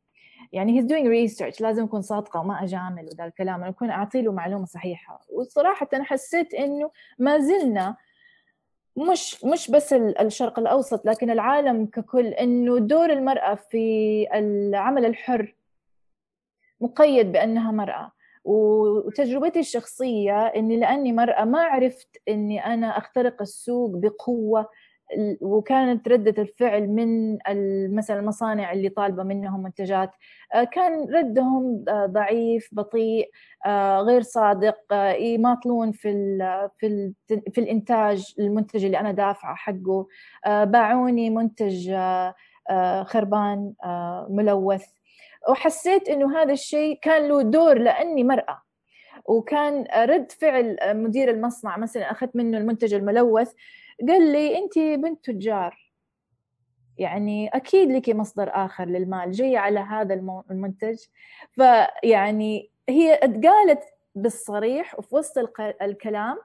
يعني 0.51 0.81
he's 0.81 0.85
doing 0.85 1.31
research 1.31 1.61
لازم 1.61 1.83
أكون 1.83 2.01
صادقة 2.01 2.39
وما 2.39 2.63
أجامل 2.63 3.05
وذا 3.05 3.25
الكلام 3.25 3.63
أكون 3.63 3.89
أعطي 3.89 4.21
له 4.21 4.31
معلومة 4.31 4.65
صحيحة. 4.65 5.21
وصراحة 5.29 5.87
حسيت 5.93 6.53
إنه 6.53 6.91
ما 7.19 7.39
زلنا 7.39 7.95
مش 8.99 9.45
مش 9.45 9.71
بس 9.71 9.93
الشرق 9.93 10.59
الأوسط 10.59 11.05
لكن 11.05 11.29
العالم 11.29 11.85
ككل 11.85 12.25
إنه 12.27 12.79
دور 12.79 13.09
المرأة 13.09 13.55
في 13.55 14.27
العمل 14.33 15.05
الحر 15.05 15.55
مقيد 16.81 17.31
بأنها 17.31 17.71
مرأة. 17.71 18.11
وتجربتي 18.43 19.59
الشخصية 19.59 20.45
إني 20.47 20.77
لأني 20.77 21.13
مرأة 21.13 21.45
ما 21.45 21.61
عرفت 21.61 22.17
إني 22.29 22.65
أنا 22.65 22.97
أخترق 22.97 23.41
السوق 23.41 23.91
بقوة 23.95 24.69
وكانت 25.41 26.07
ردة 26.07 26.41
الفعل 26.41 26.87
من 26.87 27.37
مثلا 27.95 28.19
المصانع 28.19 28.71
اللي 28.73 28.89
طالبة 28.89 29.23
منهم 29.23 29.63
منتجات 29.63 30.11
آه، 30.53 30.63
كان 30.63 31.05
ردهم 31.13 31.85
آه، 31.89 32.05
ضعيف 32.05 32.69
بطيء 32.71 33.31
آه، 33.65 33.99
غير 33.99 34.21
صادق 34.21 34.77
يماطلون 35.19 35.91
في 35.91 36.11
في 36.77 37.13
في 37.27 37.61
الإنتاج 37.61 38.33
المنتج 38.39 38.85
اللي 38.85 38.99
أنا 38.99 39.11
دافعه 39.11 39.55
حقه. 39.55 40.07
باعوني 40.45 41.29
منتج 41.29 41.95
خربان 43.03 43.73
ملوث. 44.29 44.85
وحسيت 45.49 46.09
إنه 46.09 46.41
هذا 46.41 46.53
الشيء 46.53 46.99
كان 47.01 47.27
له 47.29 47.41
دور 47.41 47.77
لأني 47.77 48.23
مرأة. 48.23 48.61
وكان 49.25 49.85
رد 49.95 50.31
فعل 50.31 50.77
مدير 50.83 51.29
المصنع 51.29 51.77
مثلا 51.77 52.11
أخذت 52.11 52.35
منه 52.35 52.57
المنتج 52.57 52.93
الملوث 52.93 53.53
قال 54.07 54.31
لي 54.31 54.57
انت 54.57 54.79
بنت 54.79 55.25
تجار. 55.25 55.89
يعني 56.97 57.47
أكيد 57.47 57.91
لك 57.91 58.09
مصدر 58.09 58.49
آخر 58.53 58.85
للمال 58.85 59.31
جاي 59.31 59.57
على 59.57 59.79
هذا 59.79 60.13
المنتج. 60.51 60.97
فيعني 61.51 62.71
هي 62.89 63.13
اتقالت 63.13 63.83
بالصريح 64.15 64.99
وفي 64.99 65.15
وسط 65.15 65.37
الكلام. 65.81 66.37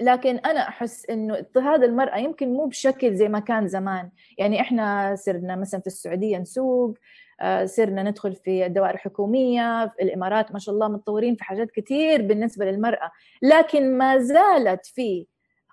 لكن 0.00 0.36
أنا 0.36 0.68
أحس 0.68 1.10
إنه 1.10 1.38
اضطهاد 1.38 1.82
المرأة 1.82 2.18
يمكن 2.18 2.52
مو 2.54 2.66
بشكل 2.66 3.14
زي 3.14 3.28
ما 3.28 3.38
كان 3.38 3.68
زمان. 3.68 4.10
يعني 4.38 4.60
إحنا 4.60 5.16
صرنا 5.16 5.56
مثلا 5.56 5.80
في 5.80 5.86
السعودية 5.86 6.38
نسوق 6.38 6.98
آه، 7.40 7.64
صرنا 7.64 8.02
ندخل 8.02 8.34
في 8.34 8.68
دوائر 8.68 8.96
حكومية 8.96 9.86
في 9.86 10.02
الإمارات 10.02 10.52
ما 10.52 10.58
شاء 10.58 10.74
الله 10.74 10.88
متطورين 10.88 11.34
في 11.36 11.44
حاجات 11.44 11.70
كثير 11.70 12.22
بالنسبة 12.22 12.64
للمرأة. 12.64 13.10
لكن 13.42 13.98
ما 13.98 14.18
زالت 14.18 14.86
في 14.86 15.26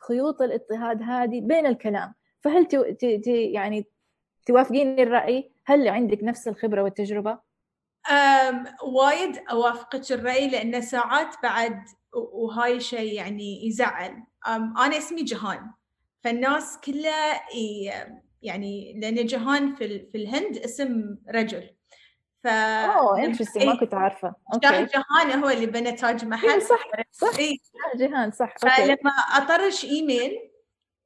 خيوط 0.08 0.42
الاضطهاد 0.42 1.02
هذه 1.04 1.42
بين 1.42 1.66
الكلام. 1.66 2.14
فهل 2.42 2.66
ت... 2.66 2.76
ت... 2.76 3.06
ت... 3.06 3.28
يعني 3.28 3.86
توافقيني 4.46 5.04
الرأي؟ 5.04 5.52
هل 5.66 5.88
عندك 5.88 6.24
نفس 6.24 6.48
الخبرة 6.48 6.84
والتجربة؟ 6.84 7.40
أم 8.12 8.66
وايد 8.84 9.38
أوافقك 9.52 10.12
الرأي 10.12 10.50
لأن 10.50 10.82
ساعات 10.82 11.36
بعد 11.44 11.82
وهاي 12.14 12.80
شيء 12.80 13.14
يعني 13.14 13.68
يزعل. 13.68 14.24
أم 14.48 14.78
أنا 14.78 14.98
اسمي 14.98 15.24
جهان. 15.24 15.72
فالناس 16.24 16.80
كلها 16.84 17.42
يعني 18.42 19.00
لأن 19.00 19.26
جهان 19.26 19.76
في, 19.76 20.06
في 20.12 20.18
الهند 20.18 20.58
اسم 20.58 21.18
رجل. 21.30 21.70
ف 22.44 22.48
أوه 22.48 23.24
انترستنج 23.26 23.64
ما 23.64 23.80
كنت 23.80 23.94
عارفة. 23.94 24.36
أوكي. 24.54 24.68
جهان 24.86 25.44
هو 25.44 25.50
اللي 25.50 25.66
بنى 25.66 25.92
تاج 25.92 26.26
محل. 26.26 26.50
إيه 26.50 26.60
صح 26.60 26.88
صح. 27.12 27.38
إيه؟ 27.40 27.58
جهان 27.96 28.32
صح. 28.32 28.56
okay. 28.64 28.76
فلما 28.76 29.12
أطرش 29.12 29.86
إيميل 29.86 30.50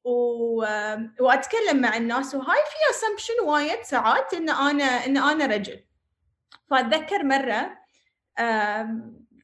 و... 0.03 0.55
واتكلم 1.19 1.81
مع 1.81 1.97
الناس 1.97 2.35
وهاي 2.35 2.57
في 2.57 2.97
assumption 2.97 3.33
وايد 3.43 3.81
ساعات 3.81 4.33
إن 4.33 4.49
أنا 4.49 4.83
إن 4.83 5.17
أنا 5.17 5.45
رجل. 5.45 5.83
فأتذكر 6.69 7.23
مرة 7.23 7.77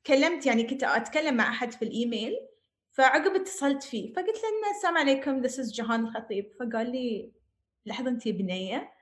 كلمت 0.06 0.46
يعني 0.46 0.64
كنت 0.64 0.84
أتكلم 0.84 1.36
مع 1.36 1.50
أحد 1.50 1.72
في 1.72 1.82
الإيميل 1.82 2.34
فعقب 2.92 3.36
اتصلت 3.36 3.84
فيه 3.84 4.14
فقلت 4.14 4.28
له 4.28 4.72
السلام 4.76 4.98
عليكم 4.98 5.42
this 5.42 5.60
is 5.60 5.74
جهان 5.74 6.06
الخطيب. 6.06 6.52
فقال 6.60 6.92
لي 6.92 7.32
لحظة 7.86 8.10
أنت 8.10 8.28
بنية؟ 8.28 8.99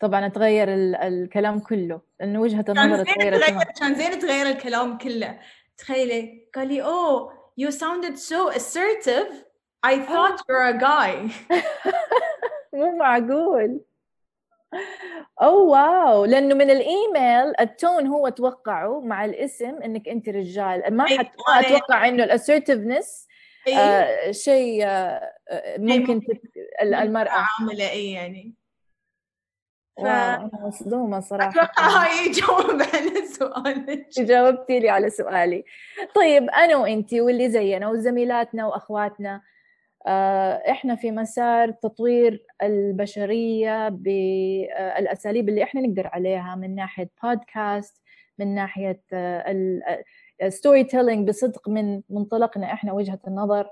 طبعا 0.00 0.28
تغير 0.28 0.68
الكلام 1.02 1.58
كله 1.58 2.00
لأنه 2.20 2.40
وجهة 2.40 2.64
النظر 2.68 3.04
تغير 3.04 3.38
كان 3.80 3.94
زين 3.94 4.18
تغير 4.18 4.46
الكلام 4.46 4.98
كله. 4.98 5.38
تخيلي 5.78 6.48
قال 6.54 6.68
لي 6.68 6.82
أوه 6.82 7.38
you 7.60 7.70
sounded 7.70 8.16
so 8.18 8.50
assertive. 8.58 9.30
I 9.82 9.94
thought 10.10 10.36
you're 10.48 10.68
a 10.74 10.78
guy. 10.78 11.14
مو 12.72 12.96
معقول. 12.96 13.80
أوه 15.42 15.62
واو. 15.62 16.24
لأنه 16.24 16.54
من 16.54 16.70
الإيميل 16.70 17.60
التون 17.60 18.06
هو 18.06 18.28
توقعه 18.28 19.00
مع 19.00 19.24
الاسم 19.24 19.82
إنك 19.82 20.08
أنت 20.08 20.28
رجال. 20.28 20.96
ما 20.96 21.04
حت 21.06 21.30
أتوقع 21.48 22.08
إنه 22.08 22.24
الاسرتفنس 22.24 23.26
آه 23.78 24.30
شيء 24.30 24.82
آه 24.86 25.32
ممكن 25.78 26.20
المرأة. 26.82 27.46
عامله 27.60 27.90
أي 27.90 28.12
يعني. 28.12 28.54
ف... 30.02 30.06
أنا 30.06 30.50
مصدومه 30.52 31.20
صراحة. 31.20 31.50
أتوقع 31.50 31.88
هاي 31.88 32.26
يجاوب 32.28 32.82
على 32.94 33.26
سؤالك. 33.38 34.08
جاوبتي 34.18 34.78
لي 34.80 34.88
على 34.90 35.10
سؤالي. 35.10 35.64
طيب 36.14 36.50
أنا 36.50 36.76
وانت 36.76 37.14
واللي 37.14 37.50
زينا 37.50 37.88
وزميلاتنا 37.88 38.66
وأخواتنا 38.66 39.40
آه، 40.06 40.62
إحنا 40.70 40.96
في 40.96 41.10
مسار 41.10 41.70
تطوير 41.70 42.44
البشرية 42.62 43.88
بالاساليب 43.88 45.48
اللي 45.48 45.62
إحنا 45.62 45.80
نقدر 45.80 46.06
عليها 46.06 46.54
من 46.54 46.74
ناحية 46.74 47.10
بودكاست 47.22 48.02
من 48.38 48.54
ناحية 48.54 49.00
ال 50.42 50.84
storytelling 50.84 51.28
بصدق 51.28 51.68
من 51.68 52.02
منطلقنا 52.10 52.72
إحنا 52.72 52.92
وجهة 52.92 53.18
النظر. 53.28 53.66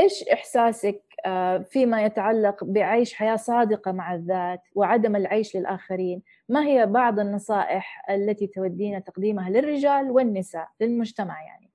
إيش 0.00 0.28
إحساسك 0.28 1.02
آه، 1.26 1.58
فيما 1.58 2.02
يتعلق 2.02 2.64
بعيش 2.64 3.14
حياة 3.14 3.36
صادقة 3.36 3.92
مع 3.92 4.14
الذات 4.14 4.60
وعدم 4.74 5.16
العيش 5.16 5.56
للآخرين؟ 5.56 6.22
ما 6.48 6.66
هي 6.66 6.86
بعض 6.86 7.20
النصائح 7.20 8.04
التي 8.10 8.46
تودين 8.46 9.04
تقديمها 9.04 9.50
للرجال 9.50 10.10
والنساء 10.10 10.68
للمجتمع 10.80 11.42
يعني؟ 11.42 11.69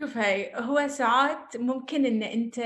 شوف 0.00 0.16
هاي 0.16 0.52
هو 0.54 0.88
ساعات 0.88 1.56
ممكن 1.56 2.06
إن 2.06 2.22
أنت 2.22 2.60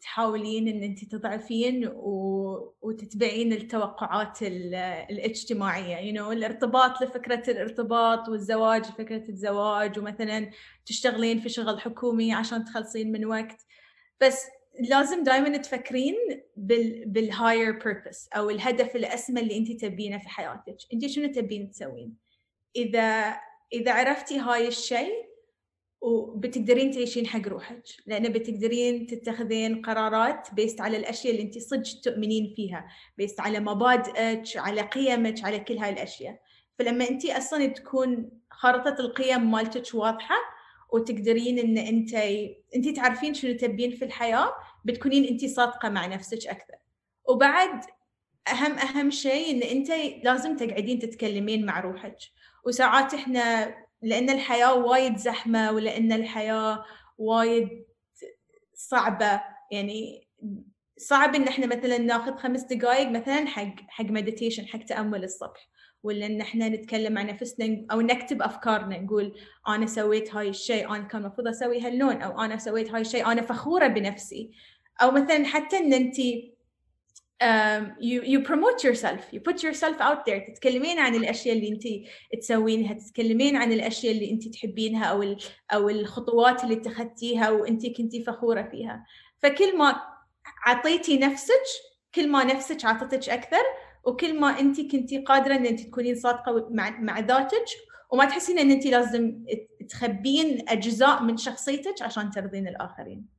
تحاولين 0.00 0.68
إن 0.68 0.82
أنت 0.82 1.04
تضعفين 1.04 1.88
و... 1.88 2.74
وتتبعين 2.82 3.52
التوقعات 3.52 4.42
ال... 4.42 4.74
الاجتماعية 5.10 6.12
you 6.12 6.16
know, 6.16 6.30
الارتباط 6.30 7.02
لفكرة 7.02 7.50
الارتباط 7.50 8.28
والزواج 8.28 8.88
لفكرة 8.88 9.28
الزواج 9.28 9.98
ومثلا 9.98 10.50
تشتغلين 10.86 11.40
في 11.40 11.48
شغل 11.48 11.80
حكومي 11.80 12.32
عشان 12.32 12.64
تخلصين 12.64 13.12
من 13.12 13.26
وقت. 13.26 13.66
بس 14.20 14.46
لازم 14.90 15.22
دائما 15.22 15.56
تفكرين 15.56 16.16
بال 16.56 17.04
بال 17.06 17.23
higher 17.23 17.72
purpose 17.72 18.28
أو 18.36 18.50
الهدف 18.50 18.96
الأسمى 18.96 19.40
اللي 19.40 19.58
أنت 19.58 19.72
تبينه 19.84 20.18
في 20.18 20.28
حياتك. 20.28 20.76
أنت 20.92 21.06
شنو 21.06 21.32
تبين 21.32 21.70
تسوين؟ 21.70 22.14
إذا 22.76 23.36
إذا 23.72 23.92
عرفتي 23.92 24.38
هاي 24.38 24.68
الشيء 24.68 25.27
وبتقدرين 26.00 26.90
تعيشين 26.90 27.26
حق 27.26 27.48
روحك 27.48 27.82
لأن 28.06 28.32
بتقدرين 28.32 29.06
تتخذين 29.06 29.82
قرارات 29.82 30.48
based 30.54 30.80
على 30.80 30.96
الأشياء 30.96 31.32
اللي 31.34 31.44
انت 31.44 31.58
صدق 31.58 32.00
تؤمنين 32.02 32.52
فيها 32.56 32.88
based 33.18 33.40
على 33.40 33.60
مبادئك 33.60 34.56
على 34.56 34.80
قيمك 34.80 35.44
على 35.44 35.60
كل 35.60 35.78
هاي 35.78 35.90
الأشياء. 35.90 36.40
فلما 36.78 37.08
انت 37.08 37.24
أصلا 37.24 37.66
تكون 37.66 38.30
خارطة 38.50 38.96
القيم 39.00 39.50
مالتك 39.50 39.94
واضحة 39.94 40.36
وتقدرين 40.92 41.58
إن 41.58 41.78
انت 41.78 42.14
انت 42.76 42.88
تعرفين 42.96 43.34
شنو 43.34 43.56
تبين 43.56 43.90
في 43.90 44.04
الحياة 44.04 44.52
بتكونين 44.84 45.24
انت 45.24 45.44
صادقة 45.44 45.88
مع 45.88 46.06
نفسك 46.06 46.46
أكثر. 46.46 46.74
وبعد 47.24 47.80
أهم 48.48 48.72
أهم 48.72 49.10
شيء 49.10 49.50
إن 49.50 49.62
انت 49.62 49.90
لازم 50.24 50.56
تقعدين 50.56 50.98
تتكلمين 50.98 51.66
مع 51.66 51.80
روحك. 51.80 52.16
وساعات 52.66 53.14
إحنا 53.14 53.74
لأن 54.02 54.30
الحياة 54.30 54.74
وايد 54.74 55.16
زحمة 55.16 55.72
ولأن 55.72 56.12
الحياة 56.12 56.84
وايد 57.18 57.84
صعبة. 58.74 59.40
يعني 59.72 60.28
صعب 60.98 61.34
إن 61.34 61.48
إحنا 61.48 61.66
مثلا 61.66 61.98
ناخذ 61.98 62.36
خمس 62.36 62.62
دقائق 62.62 63.08
مثلا 63.08 63.46
حق 63.46 63.74
حق 63.88 64.04
مديتيشن 64.04 64.66
حق 64.66 64.78
تأمل 64.78 65.24
الصبح 65.24 65.68
ولا 66.02 66.26
إن 66.26 66.40
إحنا 66.40 66.68
نتكلم 66.68 67.18
عن 67.18 67.26
نفسنا 67.26 67.86
أو 67.92 68.00
نكتب 68.00 68.42
أفكارنا 68.42 68.98
نقول 68.98 69.34
أنا 69.68 69.86
سويت 69.86 70.34
هاي 70.34 70.48
الشيء 70.48 70.88
أنا 70.94 71.04
كان 71.04 71.20
المفروض 71.20 71.48
أسوي 71.48 71.80
هاللون 71.80 72.22
أو 72.22 72.40
أنا 72.40 72.56
سويت 72.56 72.90
هاي 72.90 73.00
الشيء 73.00 73.26
أنا 73.32 73.42
فخورة 73.42 73.86
بنفسي. 73.86 74.50
أو 75.02 75.10
مثلا 75.10 75.44
حتى 75.46 75.78
إن 75.78 75.92
انت 75.92 76.16
um, 77.40 77.92
you 78.00 78.22
you 78.22 78.42
promote 78.42 78.82
yourself. 78.82 79.20
You 79.32 79.40
put 79.40 79.62
yourself 79.62 80.00
out 80.00 80.24
there. 80.26 80.40
تتكلمين 80.46 80.98
عن 80.98 81.14
الأشياء 81.14 81.56
اللي 81.56 81.68
انت 81.68 81.82
تسوينها 82.42 82.94
تتكلمين 82.94 83.56
عن 83.56 83.72
الأشياء 83.72 84.12
اللي 84.12 84.30
انت 84.30 84.48
تحبينها 84.48 85.04
أو 85.04 85.36
أو 85.72 85.88
الخطوات 85.88 86.64
اللي 86.64 86.74
اتخذتيها 86.74 87.50
وانت 87.50 87.86
كنتي 87.86 88.24
فخورة 88.24 88.62
فيها. 88.62 89.04
فكل 89.42 89.78
ما 89.78 90.00
اعطيتي 90.66 91.18
نفسك 91.18 91.62
كل 92.14 92.28
ما 92.28 92.44
نفسك 92.44 92.84
عطتك 92.84 93.28
أكثر 93.28 93.62
وكل 94.04 94.40
ما 94.40 94.60
انت 94.60 94.80
كنتي 94.80 95.18
قادرة 95.18 95.54
إن 95.54 95.66
انت 95.66 95.80
تكونين 95.80 96.14
صادقة 96.14 96.68
مع 96.70 97.00
مع 97.00 97.18
ذاتك 97.18 97.64
وما 98.10 98.24
تحسين 98.24 98.58
إن 98.58 98.70
انت 98.70 98.86
لازم 98.86 99.44
تخبين 99.88 100.68
أجزاء 100.68 101.22
من 101.22 101.36
شخصيتك 101.36 102.02
عشان 102.02 102.30
ترضين 102.30 102.68
الآخرين. 102.68 103.37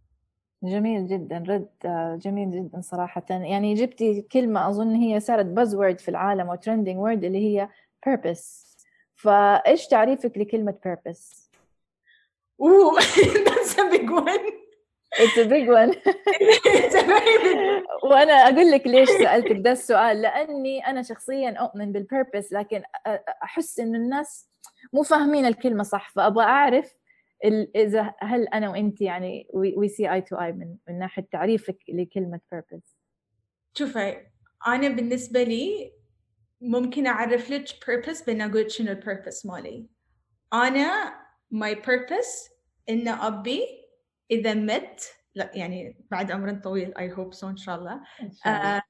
جميل 0.63 1.07
جدا 1.07 1.43
رد 1.47 1.69
جميل 2.19 2.51
جدا 2.51 2.81
صراحة 2.81 3.25
يعني 3.29 3.73
جبتي 3.73 4.21
كلمة 4.21 4.69
أظن 4.69 4.95
هي 4.95 5.19
صارت 5.19 5.45
buzzword 5.45 5.99
في 5.99 6.09
العالم 6.09 6.49
أو 6.49 6.55
trending 6.55 6.97
word 6.97 7.23
اللي 7.23 7.37
هي 7.37 7.69
purpose 8.09 8.69
فإيش 9.15 9.87
تعريفك 9.87 10.37
لكلمة 10.37 10.75
purpose؟ 10.87 11.49
Ooh, 12.61 12.95
that's 13.45 13.77
a 13.77 13.89
big 13.89 14.09
one. 14.09 14.45
It's 15.23 15.37
a 15.37 15.45
big 15.45 15.67
one. 15.69 15.91
It's 16.65 16.95
a 16.95 17.03
very 17.03 17.37
big 17.43 17.83
وأنا 18.03 18.33
أقول 18.33 18.71
لك 18.71 18.87
ليش 18.87 19.09
سألتك 19.09 19.55
ده 19.55 19.71
السؤال 19.71 20.21
لأني 20.21 20.87
أنا 20.87 21.01
شخصيا 21.01 21.49
أؤمن 21.49 21.91
بال 21.91 22.05
purpose 22.05 22.53
لكن 22.53 22.83
أحس 23.43 23.79
إنه 23.79 23.97
الناس 23.97 24.49
مو 24.93 25.03
فاهمين 25.03 25.45
الكلمة 25.45 25.83
صح 25.83 26.11
فأبغى 26.11 26.43
أعرف 26.43 26.93
إذا 27.75 28.13
هل 28.19 28.47
أنا 28.47 28.69
وأنت 28.69 29.01
يعني 29.01 29.47
we 29.53 29.87
see 29.87 30.13
eye 30.13 30.21
to 30.21 30.35
eye 30.35 30.51
من 30.51 30.75
من 30.87 30.99
ناحية 30.99 31.27
تعريفك 31.31 31.77
لكلمة 31.89 32.39
purpose 32.55 32.95
شوفي 33.77 34.27
أنا 34.67 34.89
بالنسبة 34.89 35.43
لي 35.43 35.93
ممكن 36.61 37.07
أعرف 37.07 37.49
لك 37.49 37.67
purpose 37.67 38.25
بين 38.25 38.41
أقول 38.41 38.71
شنو 38.71 38.91
ال 38.91 38.98
purpose 38.98 39.45
مالي. 39.45 39.87
أنا 40.53 41.13
my 41.53 41.75
purpose 41.75 42.51
إن 42.89 43.07
أبي 43.07 43.61
إذا 44.31 44.53
مت 44.53 45.03
لا 45.35 45.51
يعني 45.53 46.05
بعد 46.11 46.31
عمر 46.31 46.53
طويل 46.53 46.97
I 46.97 47.13
hope 47.13 47.33
so 47.33 47.49
إن 47.49 47.57
شاء 47.57 47.75
الله, 47.75 48.01
إن 48.21 48.31
شاء 48.31 48.47
الله. 48.47 48.83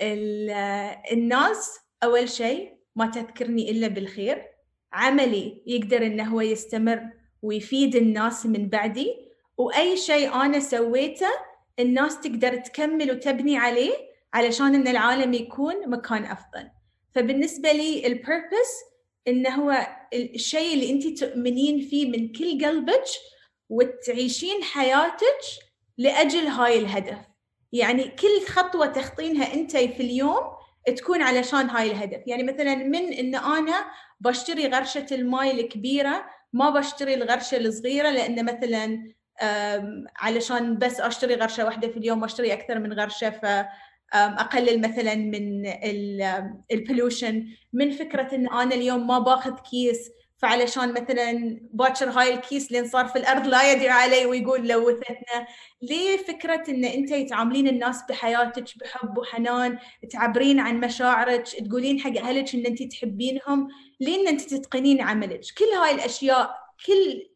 آه 0.00 1.02
الناس 1.12 1.80
أول 2.02 2.28
شيء 2.28 2.76
ما 2.96 3.06
تذكرني 3.10 3.70
إلا 3.70 3.88
بالخير. 3.88 4.46
عملي 4.92 5.62
يقدر 5.66 6.06
انه 6.06 6.24
هو 6.24 6.40
يستمر 6.40 7.10
ويفيد 7.46 7.96
الناس 7.96 8.46
من 8.46 8.68
بعدي 8.68 9.14
وأي 9.56 9.96
شيء 9.96 10.34
أنا 10.34 10.60
سويته 10.60 11.30
الناس 11.78 12.20
تقدر 12.20 12.56
تكمل 12.56 13.10
وتبني 13.10 13.56
عليه 13.58 13.92
علشان 14.34 14.74
إن 14.74 14.88
العالم 14.88 15.34
يكون 15.34 15.90
مكان 15.90 16.24
أفضل. 16.24 16.68
فبالنسبة 17.14 17.72
لي 17.72 18.06
البيربس 18.06 18.72
انه 19.28 19.50
هو 19.50 19.86
الشيء 20.14 20.74
اللي 20.74 20.90
انت 20.90 21.24
تؤمنين 21.24 21.80
فيه 21.80 22.10
من 22.10 22.32
كل 22.32 22.66
قلبك 22.66 23.04
وتعيشين 23.68 24.62
حياتك 24.62 25.40
لأجل 25.98 26.46
هاي 26.46 26.78
الهدف. 26.78 27.18
يعني 27.72 28.04
كل 28.04 28.46
خطوة 28.46 28.86
تخطينها 28.86 29.54
أنت 29.54 29.76
في 29.76 30.00
اليوم 30.00 30.56
تكون 30.96 31.22
علشان 31.22 31.70
هاي 31.70 31.90
الهدف. 31.90 32.22
يعني 32.26 32.42
مثلا 32.42 32.74
من 32.74 33.12
إن 33.12 33.34
أنا 33.34 33.84
بشتري 34.20 34.66
غرشة 34.66 35.06
الماي 35.12 35.50
الكبيرة 35.50 36.35
ما 36.52 36.70
بشتري 36.70 37.14
الغرشة 37.14 37.56
الصغيرة 37.56 38.10
لأن 38.10 38.44
مثلا 38.44 39.12
علشان 40.16 40.78
بس 40.78 41.00
أشتري 41.00 41.34
غرشة 41.34 41.64
واحدة 41.64 41.88
في 41.88 41.96
اليوم 41.96 42.22
وأشتري 42.22 42.52
أكثر 42.52 42.78
من 42.78 42.92
غرشة 42.92 43.30
ف 43.30 43.66
أقلل 44.14 44.80
مثلا 44.80 45.14
من 45.14 45.66
ال 46.72 46.79
pollution 46.79 47.46
من 47.72 47.90
فكرة 47.90 48.34
إن 48.34 48.48
أنا 48.48 48.74
اليوم 48.74 49.06
ما 49.06 49.18
باخذ 49.18 49.54
كيس 49.70 50.10
فعلشان 50.38 50.92
مثلا 50.92 51.60
باكر 51.72 52.10
هاي 52.10 52.34
الكيس 52.34 52.72
لين 52.72 52.88
صار 52.88 53.06
في 53.06 53.16
الأرض 53.18 53.46
لا 53.46 53.72
يدري 53.72 53.88
علي 53.88 54.26
ويقول 54.26 54.68
لوثتنا. 54.68 55.46
ليه 55.82 56.16
فكرة 56.16 56.62
إن 56.68 56.84
أنت 56.84 57.14
تعاملين 57.30 57.68
الناس 57.68 58.02
بحياتك 58.08 58.64
بحب 58.80 59.18
وحنان 59.18 59.78
تعبرين 60.10 60.60
عن 60.60 60.80
مشاعرك 60.80 61.42
تقولين 61.48 62.00
حق 62.00 62.16
أهلك 62.18 62.54
إن 62.54 62.66
أنت 62.66 62.82
تحبينهم؟ 62.82 63.68
لين 64.00 64.28
أنت 64.28 64.40
تتقنين 64.40 65.00
عملك. 65.00 65.40
كل 65.58 65.64
هاي 65.64 65.94
الأشياء 65.94 66.56
كل 66.86 67.28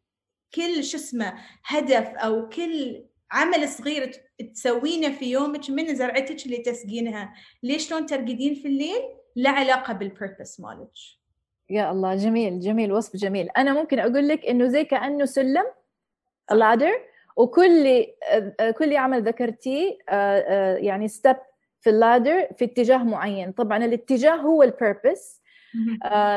كل 0.55 0.85
شو 0.85 0.97
اسمه 0.97 1.35
هدف 1.65 2.09
أو 2.09 2.49
كل 2.49 3.05
عمل 3.33 3.69
صغير 3.69 4.13
تسوينه 4.55 5.13
في 5.13 5.31
يومك 5.31 5.71
من 5.71 5.95
زرعتك 5.95 6.47
اللي 6.47 6.59
تسقينها. 6.59 7.35
ليش 7.63 7.89
شلون 7.89 8.07
ترقدين 8.07 8.55
في 8.55 8.69
الليل؟ 8.69 9.03
لا 9.37 9.51
علاقة 9.51 9.93
بال 9.93 10.08
purpose 10.08 10.61
مالك. 10.61 10.91
يا 11.71 11.91
الله 11.91 12.15
جميل 12.15 12.61
جميل 12.61 12.93
وصف 12.93 13.17
جميل. 13.17 13.49
أنا 13.57 13.73
ممكن 13.73 13.99
أقول 13.99 14.29
لك 14.29 14.47
إنه 14.47 14.67
زي 14.67 14.85
كأنه 14.85 15.25
سلم 15.25 15.65
ladder 16.51 16.93
وكل 17.37 18.07
كل 18.79 18.97
عمل 18.97 19.23
ذكرتيه 19.23 19.99
يعني 20.79 21.09
step 21.09 21.37
في 21.81 21.91
ال 21.91 21.99
ladder 21.99 22.49
في 22.59 22.65
اتجاه 22.65 22.99
معين. 22.99 23.53
طبعا 23.53 23.85
الاتجاه 23.85 24.35
هو 24.35 24.63
ال 24.63 24.72
purpose 24.72 25.40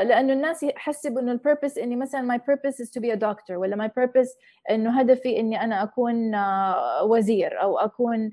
لأنه 0.04 0.34
الناس 0.34 0.64
يحسبوا 0.64 1.22
إنه 1.22 1.32
ال 1.32 1.37
purpose 1.37 1.78
إني 1.78 1.96
مثلا 1.96 2.22
my 2.22 2.40
purpose 2.48 2.82
is 2.82 2.92
to 2.92 3.00
be 3.00 3.14
a 3.14 3.16
doctor 3.16 3.58
ولا 3.58 3.76
my 3.76 3.92
purpose 3.96 4.38
إنه 4.70 5.00
هدفي 5.00 5.40
إني 5.40 5.64
أنا 5.64 5.84
أكون 5.84 6.32
وزير 7.04 7.62
أو 7.62 7.78
أكون 7.78 8.32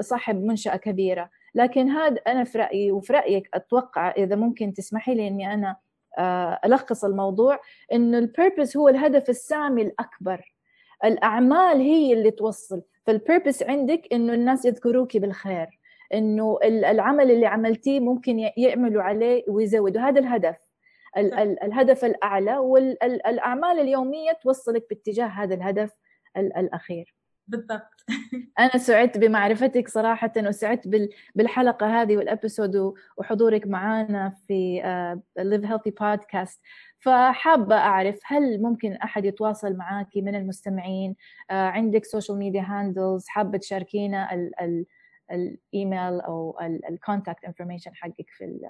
صاحب 0.00 0.42
منشأة 0.42 0.76
كبيرة. 0.76 1.30
لكن 1.54 1.88
هذا 1.88 2.20
أنا 2.26 2.44
في 2.44 2.58
رأيي 2.58 2.92
وفي 2.92 3.12
رأيك 3.12 3.48
أتوقع 3.54 4.10
إذا 4.10 4.36
ممكن 4.36 4.72
تسمحي 4.72 5.14
لي 5.14 5.28
إني 5.28 5.54
أنا 5.54 5.76
ألخص 6.64 7.04
الموضوع 7.04 7.60
إنه 7.92 8.18
البيربس 8.18 8.76
هو 8.76 8.88
الهدف 8.88 9.30
السامي 9.30 9.82
الأكبر. 9.82 10.54
الأعمال 11.04 11.80
هي 11.80 12.12
اللي 12.12 12.30
توصل. 12.30 12.82
فالبيربس 13.06 13.62
عندك 13.62 14.02
إنه 14.12 14.32
الناس 14.34 14.64
يذكروك 14.64 15.16
بالخير. 15.16 15.78
إنه 16.14 16.58
العمل 16.64 17.30
اللي 17.30 17.46
عملتيه 17.46 18.00
ممكن 18.00 18.50
يعملوا 18.56 19.02
عليه 19.02 19.44
ويزودوا. 19.48 20.02
هذا 20.02 20.20
الهدف. 20.20 20.56
الهدف 21.62 22.04
الأعلى 22.04 22.58
والاعمال 22.58 23.80
اليومية 23.80 24.32
توصلك 24.42 24.86
باتجاه 24.90 25.26
هذا 25.26 25.54
الهدف 25.54 25.92
الأخير. 26.36 27.14
بالضبط. 27.48 28.04
أنا 28.58 28.78
سعدت 28.78 29.18
بمعرفتك 29.18 29.88
صراحة 29.88 30.32
وسعدت 30.36 31.10
بالحلقة 31.34 32.02
هذه 32.02 32.16
وال 32.16 32.33
episode 32.33 32.94
وحضورك 33.16 33.66
معنا 33.66 34.32
في 34.46 34.82
Live 35.38 35.64
Healthy 35.64 35.90
podcast 35.90 36.60
فحابة 36.98 37.76
أعرف 37.76 38.20
هل 38.24 38.62
ممكن 38.62 38.92
أحد 38.92 39.24
يتواصل 39.24 39.76
معك 39.76 40.16
من 40.16 40.34
المستمعين؟ 40.34 41.16
عندك 41.50 42.04
social 42.04 42.38
media 42.38 42.62
handles 42.66 43.28
حابة 43.28 43.58
تشاركينا 43.58 44.34
ال 44.34 44.60
ال 44.60 44.86
الإيميل 45.32 46.20
أو 46.20 46.58
ال 46.90 46.97
contact 46.97 47.44
information 47.44 47.90
حقك 47.94 48.26
في 48.38 48.44
ال. 48.44 48.60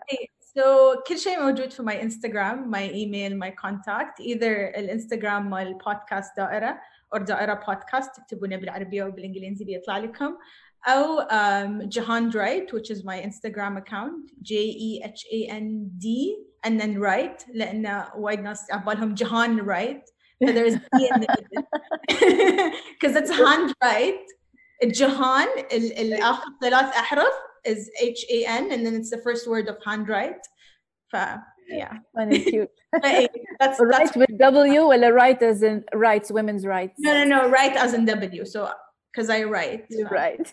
so 0.40 0.60
so, 0.60 1.02
كل 1.08 1.18
شيء 1.18 1.42
موجود 1.42 1.70
في 1.70 1.82
my 1.82 2.02
Instagram 2.02 2.70
my 2.70 2.90
email 2.90 3.38
my 3.38 3.50
contact 3.50 4.20
either 4.20 4.52
الإنستغرام 4.52 5.50
مال 5.50 5.74
بودكاست 5.74 6.36
دائرة 6.36 6.80
أو 7.14 7.18
دائرة 7.18 7.54
بودكاست 7.54 8.16
تكتبونه 8.16 8.56
بالعربية 8.56 9.04
وبالانجليزي 9.04 9.64
بيطلع 9.64 9.98
لكم. 9.98 10.36
أو 10.86 11.20
um, 11.20 11.88
جهان 11.88 12.30
رايت 12.30 12.74
which 12.74 12.90
is 12.90 13.04
my 13.04 13.20
Instagram 13.20 13.76
account 13.76 14.30
J 14.42 14.54
E 14.54 15.02
H 15.04 15.26
A 15.32 15.48
N 15.50 15.90
D 15.98 16.36
and 16.66 16.80
then 16.80 16.98
right 16.98 17.44
لأن 17.54 18.04
وايد 18.16 18.40
ناس 18.40 18.70
عبالهم 18.72 19.14
جهان 19.14 19.60
رايت 19.60 20.02
so 20.44 20.52
there's 20.52 20.74
D 20.74 21.08
in 21.12 21.20
the 21.20 21.28
because 22.92 23.16
it's 23.20 23.30
hand 23.30 23.74
right 24.77 24.83
الجهان 24.83 25.47
الاخر 25.71 26.45
ثلاث 26.61 26.85
احرف 26.95 27.33
is 27.67 27.89
H 28.01 28.25
A 28.29 28.45
N 28.45 28.71
and 28.71 28.85
then 28.85 28.93
it's 28.99 29.09
the 29.09 29.21
first 29.27 29.47
word 29.47 29.67
of 29.69 29.77
handwrite 29.85 30.45
ف 31.13 31.15
yeah 31.69 31.93
funny 32.17 32.39
cute 32.51 32.75
that's 33.59 33.79
right 33.79 34.13
that's 34.13 34.15
with 34.17 34.37
W 34.37 34.81
ولا 34.87 35.09
right 35.11 35.41
as 35.41 35.63
in 35.63 35.83
rights 35.93 36.29
women's 36.31 36.65
rights 36.65 36.95
no 36.99 37.11
no 37.19 37.23
no 37.35 37.49
right 37.49 37.75
as 37.85 37.93
in 37.93 38.05
W 38.05 38.45
so 38.45 38.69
because 39.11 39.29
I 39.29 39.43
write 39.43 39.85
You're 39.89 40.09
right 40.23 40.47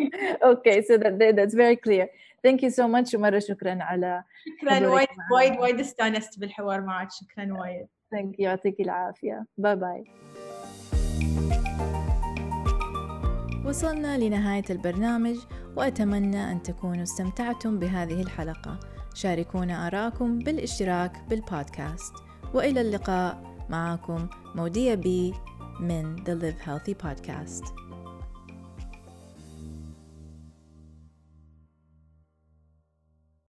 okay 0.51 0.77
so 0.87 0.93
that 1.03 1.13
that's 1.37 1.55
very 1.63 1.77
clear 1.85 2.05
thank 2.45 2.61
you 2.63 2.69
so 2.69 2.87
much 2.87 3.15
ومرة 3.15 3.39
شكرا 3.39 3.77
على 3.81 4.23
شكرا 4.59 4.75
حضورك 4.75 4.93
وايد 4.93 5.07
معنا. 5.17 5.33
وايد 5.33 5.59
وايد 5.59 5.79
استانست 5.79 6.39
بالحوار 6.39 6.81
معك 6.81 7.07
شكرا 7.11 7.53
وايد 7.59 7.87
thank 8.15 8.31
you 8.31 8.39
يعطيك 8.39 8.79
العافية 8.79 9.45
باي 9.57 9.75
باي 9.75 10.03
وصلنا 13.66 14.18
لنهاية 14.18 14.64
البرنامج 14.70 15.36
وأتمنى 15.76 16.52
أن 16.52 16.62
تكونوا 16.62 17.02
استمتعتم 17.02 17.78
بهذه 17.78 18.22
الحلقة. 18.22 18.80
شاركونا 19.14 19.86
آراءكم 19.86 20.38
بالاشتراك 20.38 21.24
بالبودكاست. 21.28 22.12
وإلى 22.54 22.80
اللقاء. 22.80 23.56
معكم 23.70 24.28
مودية 24.54 24.94
بي 24.94 25.34
من 25.80 26.16
The 26.24 26.42
Live 26.42 26.66
Healthy 26.66 26.94
Podcast. 27.06 27.85